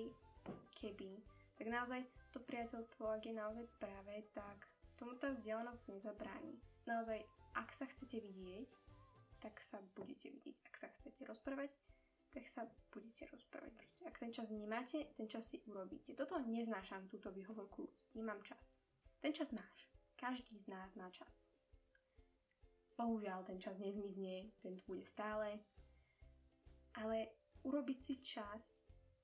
keby, 0.80 1.20
tak 1.58 1.68
naozaj 1.68 2.06
to 2.32 2.40
priateľstvo, 2.40 3.04
ak 3.10 3.26
je 3.26 3.36
naozaj 3.36 3.66
práve, 3.82 4.24
tak 4.32 4.70
tomu 4.96 5.18
tá 5.18 5.34
vzdialenosť 5.34 5.92
nezabráni. 5.92 6.56
Naozaj, 6.86 7.20
ak 7.58 7.74
sa 7.74 7.90
chcete 7.90 8.22
vidieť, 8.22 8.70
tak 9.42 9.58
sa 9.60 9.82
budete 9.98 10.30
vidieť. 10.30 10.56
Ak 10.70 10.76
sa 10.78 10.88
chcete 10.94 11.26
rozprávať, 11.26 11.74
tak 12.32 12.48
sa 12.48 12.64
budete 12.92 13.28
rozprávať. 13.28 13.76
Proste. 13.76 14.02
Ak 14.08 14.20
ten 14.20 14.32
čas 14.32 14.48
nemáte, 14.50 15.12
ten 15.20 15.28
čas 15.28 15.52
si 15.52 15.60
urobíte. 15.68 16.16
Toto 16.16 16.40
neznášam, 16.40 17.12
túto 17.12 17.32
výhovorku. 17.32 17.92
Nemám 18.16 18.40
čas. 18.44 18.80
Ten 19.20 19.36
čas 19.36 19.52
máš. 19.52 19.92
Každý 20.16 20.56
z 20.60 20.68
nás 20.72 20.96
má 20.96 21.12
čas. 21.12 21.52
Bohužiaľ, 22.96 23.44
ten 23.44 23.60
čas 23.60 23.82
nezmizne, 23.82 24.54
ten 24.64 24.78
tu 24.78 24.84
bude 24.88 25.04
stále. 25.04 25.60
Ale 26.96 27.34
urobiť 27.64 28.00
si 28.00 28.16
čas, 28.24 28.78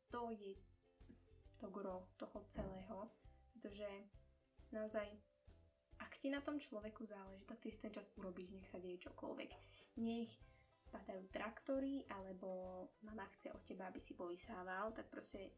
to 0.09 0.31
je 0.31 0.55
to 1.57 1.69
gro 1.71 2.11
toho 2.17 2.43
celého. 2.49 3.11
Pretože 3.53 3.87
naozaj, 4.71 5.07
ak 6.01 6.17
ti 6.17 6.29
na 6.29 6.41
tom 6.41 6.59
človeku 6.59 7.05
záleží, 7.05 7.45
tak 7.45 7.61
ty 7.61 7.71
si 7.71 7.79
ten 7.81 7.93
čas 7.93 8.11
urobíš, 8.17 8.51
nech 8.53 8.67
sa 8.67 8.81
deje 8.81 8.99
čokoľvek. 8.99 9.51
Nech 10.01 10.31
padajú 10.91 11.23
traktory, 11.31 12.03
alebo 12.07 12.85
mama 13.03 13.27
chce 13.37 13.51
od 13.51 13.63
teba, 13.67 13.87
aby 13.91 13.99
si 13.99 14.15
povysával, 14.15 14.95
tak 14.95 15.07
proste 15.11 15.51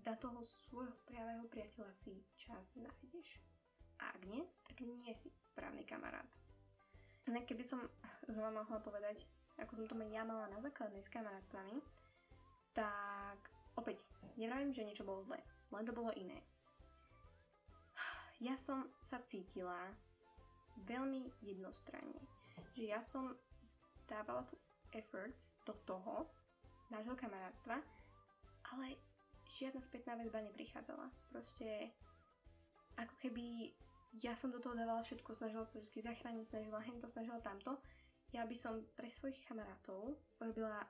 na 0.00 0.16
toho 0.16 0.40
svojho 0.40 0.96
pravého 1.04 1.44
priateľa 1.52 1.92
si 1.92 2.16
čas 2.34 2.74
nájdeš. 2.76 3.38
A 4.00 4.10
ak 4.10 4.22
nie, 4.26 4.42
tak 4.64 4.80
nie 4.82 5.12
si 5.14 5.30
správny 5.44 5.84
kamarát. 5.84 6.26
Ne, 7.30 7.46
keby 7.46 7.62
som 7.62 7.78
znova 8.26 8.50
mohla 8.50 8.82
povedať, 8.82 9.22
ako 9.60 9.78
som 9.78 9.86
to 9.86 9.94
ja 10.10 10.26
mala 10.26 10.50
na 10.50 10.58
základnej 10.58 11.04
s 11.04 11.12
kamarátstvami, 11.12 11.78
tak 12.74 13.38
opäť, 13.78 14.02
nevravím, 14.34 14.74
že 14.74 14.82
niečo 14.82 15.06
bolo 15.06 15.22
zlé, 15.22 15.38
len 15.70 15.84
to 15.86 15.94
bolo 15.94 16.10
iné. 16.18 16.40
Ja 18.42 18.58
som 18.58 18.90
sa 19.06 19.22
cítila 19.22 19.78
veľmi 20.88 21.30
jednostranne, 21.46 22.18
že 22.74 22.90
ja 22.90 22.98
som 22.98 23.38
dávala 24.08 24.42
tu 24.46 24.56
efforts 24.92 25.52
do 25.66 25.72
toho, 25.84 26.28
nášho 26.92 27.16
kamarátstva, 27.16 27.80
ale 28.72 28.86
žiadna 29.48 29.80
spätná 29.80 30.12
väzba 30.16 30.44
neprichádzala. 30.44 31.08
Proste 31.32 31.92
ako 33.00 33.14
keby 33.16 33.72
ja 34.20 34.36
som 34.36 34.52
do 34.52 34.60
toho 34.60 34.76
dávala 34.76 35.00
všetko, 35.00 35.32
snažila 35.32 35.64
to 35.64 35.80
vždy 35.80 36.04
zachrániť, 36.04 36.44
snažila 36.44 36.84
hento, 36.84 37.08
snažila 37.08 37.40
tamto. 37.40 37.80
Ja 38.32 38.44
by 38.44 38.56
som 38.56 38.84
pre 38.92 39.08
svojich 39.08 39.40
kamarátov 39.48 40.20
robila 40.36 40.84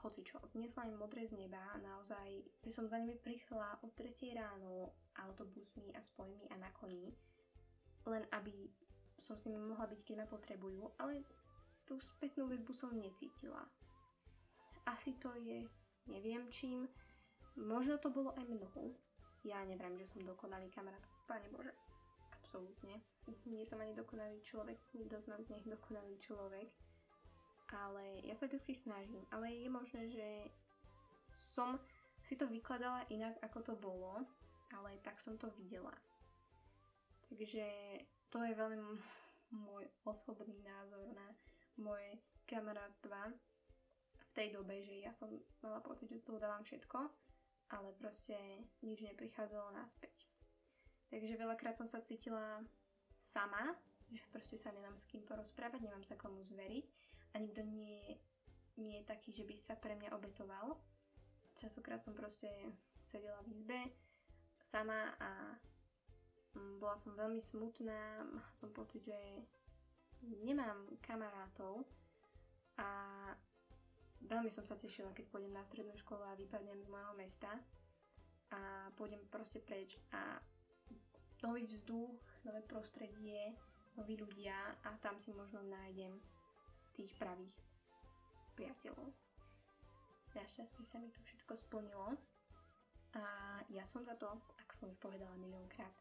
hocičo. 0.00 0.40
Zniesla 0.48 0.88
im 0.88 1.00
modré 1.00 1.24
z 1.24 1.36
neba, 1.36 1.60
naozaj 1.80 2.44
by 2.64 2.70
som 2.72 2.88
za 2.88 3.00
nimi 3.00 3.16
prišla 3.16 3.84
o 3.84 3.88
3 3.92 4.36
ráno 4.36 4.92
autobusmi 5.16 5.92
a 5.96 6.00
spojmi 6.00 6.48
a 6.52 6.56
na 6.60 6.68
koni, 6.76 7.12
len 8.04 8.24
aby 8.32 8.68
som 9.16 9.38
si 9.38 9.48
mohla 9.52 9.86
byť, 9.86 10.00
keď 10.04 10.14
ma 10.24 10.26
potrebujú, 10.28 10.92
ale 11.00 11.24
tú 11.84 12.00
spätnú 12.00 12.48
väzbu 12.48 12.72
som 12.72 12.92
necítila. 12.96 13.64
Asi 14.84 15.16
to 15.16 15.32
je, 15.40 15.64
neviem 16.08 16.48
čím, 16.52 16.88
možno 17.56 17.96
to 18.00 18.12
bolo 18.12 18.32
aj 18.36 18.44
mnou. 18.44 18.96
Ja 19.44 19.60
neviem, 19.64 19.96
že 20.00 20.08
som 20.08 20.24
dokonalý 20.24 20.72
kamarát, 20.72 21.04
pane 21.28 21.48
Bože 21.52 21.72
absolútne. 22.54 23.02
Nie 23.50 23.66
som 23.66 23.82
ani 23.82 23.98
dokonalý 23.98 24.38
človek, 24.46 24.78
nedoznam 24.94 25.42
dokonalý 25.66 26.14
človek. 26.22 26.70
Ale 27.74 28.22
ja 28.22 28.38
sa 28.38 28.46
vždy 28.46 28.74
snažím. 28.76 29.26
Ale 29.34 29.50
je 29.50 29.66
možné, 29.66 30.06
že 30.06 30.28
som 31.34 31.80
si 32.22 32.38
to 32.38 32.46
vykladala 32.46 33.02
inak, 33.10 33.34
ako 33.42 33.58
to 33.60 33.74
bolo, 33.74 34.22
ale 34.70 34.96
tak 35.02 35.18
som 35.18 35.34
to 35.34 35.50
videla. 35.58 35.92
Takže 37.26 37.66
to 38.30 38.38
je 38.46 38.54
veľmi 38.54 38.78
môj 39.66 39.84
osobný 40.06 40.54
názor 40.62 41.10
na 41.10 41.26
moje 41.76 42.18
kamarátstva 42.46 43.32
v 44.24 44.30
tej 44.34 44.48
dobe, 44.54 44.82
že 44.82 45.04
ja 45.04 45.12
som 45.14 45.30
mala 45.62 45.80
pocit, 45.80 46.10
že 46.10 46.22
toho 46.22 46.38
dávam 46.38 46.62
všetko, 46.62 46.98
ale 47.72 47.88
proste 47.98 48.36
nič 48.84 49.00
neprichádzalo 49.00 49.74
naspäť. 49.74 50.28
Takže 51.08 51.38
veľakrát 51.38 51.78
som 51.78 51.86
sa 51.86 52.02
cítila 52.02 52.60
sama, 53.22 53.74
že 54.10 54.22
proste 54.30 54.58
sa 54.58 54.74
nemám 54.74 54.98
s 54.98 55.08
kým 55.08 55.22
porozprávať, 55.24 55.80
nemám 55.80 56.04
sa 56.04 56.18
komu 56.18 56.42
zveriť 56.44 56.86
a 57.34 57.42
nikto 57.42 57.62
nie, 57.64 58.18
nie 58.76 59.00
je 59.00 59.08
taký, 59.08 59.30
že 59.32 59.46
by 59.46 59.54
sa 59.56 59.74
pre 59.78 59.94
mňa 59.96 60.14
obetoval. 60.14 60.78
Časokrát 61.54 62.02
som 62.02 62.14
proste 62.18 62.50
sedela 62.98 63.38
v 63.46 63.54
izbe 63.54 63.80
sama 64.60 65.14
a 65.20 65.30
mm, 66.56 66.82
bola 66.82 66.98
som 66.98 67.14
veľmi 67.14 67.38
smutná, 67.38 68.26
som 68.50 68.74
pocit, 68.74 69.06
že 69.06 69.18
nemám 70.42 70.88
kamarátov 71.00 71.84
a 72.76 72.88
veľmi 74.24 74.50
som 74.50 74.64
sa 74.64 74.74
tešila, 74.74 75.12
keď 75.12 75.28
pôjdem 75.28 75.52
na 75.52 75.62
strednú 75.62 75.94
školu 75.94 76.24
a 76.24 76.38
vypadnem 76.38 76.80
z 76.80 76.88
môjho 76.88 77.14
mesta 77.14 77.50
a 78.50 78.88
pôjdem 78.94 79.20
proste 79.28 79.60
preč 79.60 79.94
a 80.10 80.40
nový 81.42 81.68
vzduch, 81.68 82.16
nové 82.44 82.62
prostredie, 82.64 83.52
noví 83.96 84.16
ľudia 84.16 84.56
a 84.82 84.96
tam 85.04 85.20
si 85.20 85.30
možno 85.30 85.60
nájdem 85.62 86.16
tých 86.94 87.12
pravých 87.18 87.52
priateľov. 88.54 89.12
Našťastie 90.34 90.82
sa 90.86 90.98
mi 90.98 91.10
to 91.14 91.20
všetko 91.22 91.52
splnilo 91.54 92.18
a 93.14 93.22
ja 93.70 93.86
som 93.86 94.02
za 94.02 94.18
to, 94.18 94.26
ako 94.58 94.72
som 94.74 94.86
už 94.90 94.98
povedala 94.98 95.30
miliónkrát, 95.38 95.94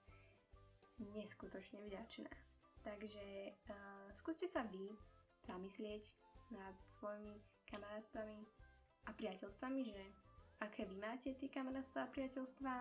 neskutočne 1.14 1.86
vďačná. 1.86 2.30
Takže 2.84 3.26
uh, 3.72 4.08
skúste 4.12 4.48
sa 4.48 4.68
vy 4.68 4.92
zamyslieť 5.48 6.04
nad 6.52 6.76
svojimi 6.88 7.40
kamarátstvami 7.72 8.40
a 9.08 9.12
priateľstvami, 9.12 9.82
že 9.88 10.02
aké 10.64 10.88
vy 10.88 10.96
máte 11.00 11.36
tie 11.36 11.50
kamarátstva 11.52 12.08
a 12.08 12.14
priateľstvá 12.14 12.76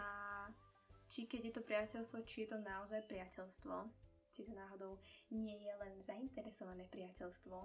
a 0.00 0.08
či 1.12 1.28
keď 1.28 1.40
je 1.44 1.52
to 1.52 1.62
priateľstvo, 1.68 2.18
či 2.24 2.44
je 2.44 2.56
to 2.56 2.58
naozaj 2.64 3.04
priateľstvo, 3.04 3.74
či 4.32 4.48
to 4.48 4.52
náhodou 4.56 4.96
nie 5.28 5.60
je 5.60 5.74
len 5.76 6.00
zainteresované 6.08 6.88
priateľstvo, 6.88 7.56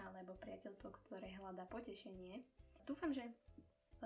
alebo 0.00 0.32
priateľstvo, 0.40 0.88
ktoré 1.04 1.28
hľadá 1.36 1.68
potešenie. 1.68 2.40
Dúfam, 2.88 3.12
že 3.12 3.28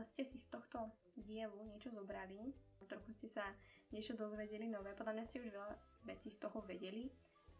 ste 0.02 0.26
si 0.26 0.38
z 0.38 0.50
tohto 0.50 0.90
dielu 1.14 1.54
niečo 1.70 1.94
zobrali, 1.94 2.50
trochu 2.90 3.14
ste 3.14 3.28
sa 3.30 3.46
niečo 3.94 4.18
dozvedeli 4.18 4.66
nové, 4.66 4.90
podľa 4.98 5.22
mňa 5.22 5.24
ste 5.26 5.38
už 5.38 5.54
veľa 5.54 5.74
vecí 6.04 6.30
z 6.30 6.38
toho 6.40 6.60
vedeli, 6.64 7.10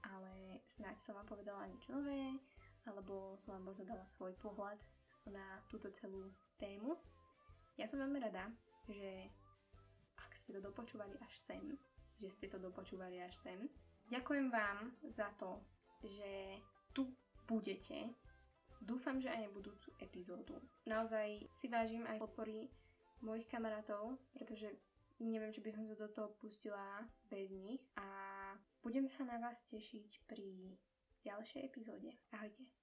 ale 0.05 0.61
snáď 0.67 0.97
som 1.01 1.17
vám 1.17 1.29
povedala 1.29 1.69
niečo 1.69 1.93
nové, 1.93 2.37
alebo 2.89 3.37
som 3.37 3.57
vám 3.61 3.73
možno 3.73 3.85
dala 3.85 4.05
svoj 4.17 4.33
pohľad 4.41 4.81
na 5.29 5.61
túto 5.69 5.93
celú 5.93 6.33
tému. 6.57 6.97
Ja 7.77 7.85
som 7.85 8.01
veľmi 8.01 8.21
rada, 8.21 8.49
že 8.89 9.29
ste 10.51 10.57
to 10.57 10.67
dopočúvali 10.73 11.15
až 11.21 11.35
sem, 11.47 11.63
že 12.19 12.27
ste 12.27 12.51
to 12.51 12.59
dopočúvali 12.59 13.23
až 13.23 13.39
sem. 13.39 13.71
Ďakujem 14.11 14.51
vám 14.51 14.91
za 15.07 15.31
to, 15.39 15.63
že 16.03 16.59
tu 16.91 17.07
budete. 17.47 18.11
Dúfam, 18.83 19.23
že 19.23 19.31
aj 19.31 19.53
budúcu 19.55 19.95
epizódu. 20.03 20.59
Naozaj 20.91 21.47
si 21.55 21.71
vážim 21.71 22.03
aj 22.09 22.19
podpory 22.19 22.67
mojich 23.23 23.47
kamarátov, 23.47 24.19
pretože 24.35 24.75
neviem, 25.21 25.53
či 25.53 25.61
by 25.61 25.71
som 25.77 25.85
sa 25.85 25.97
do 25.97 26.09
toho 26.09 26.29
pustila 26.41 27.05
bez 27.29 27.53
nich 27.53 27.85
a 28.01 28.07
budem 28.81 29.05
sa 29.05 29.29
na 29.29 29.37
vás 29.37 29.61
tešiť 29.69 30.25
pri 30.25 30.77
ďalšej 31.21 31.61
epizóde. 31.61 32.09
Ahojte. 32.33 32.80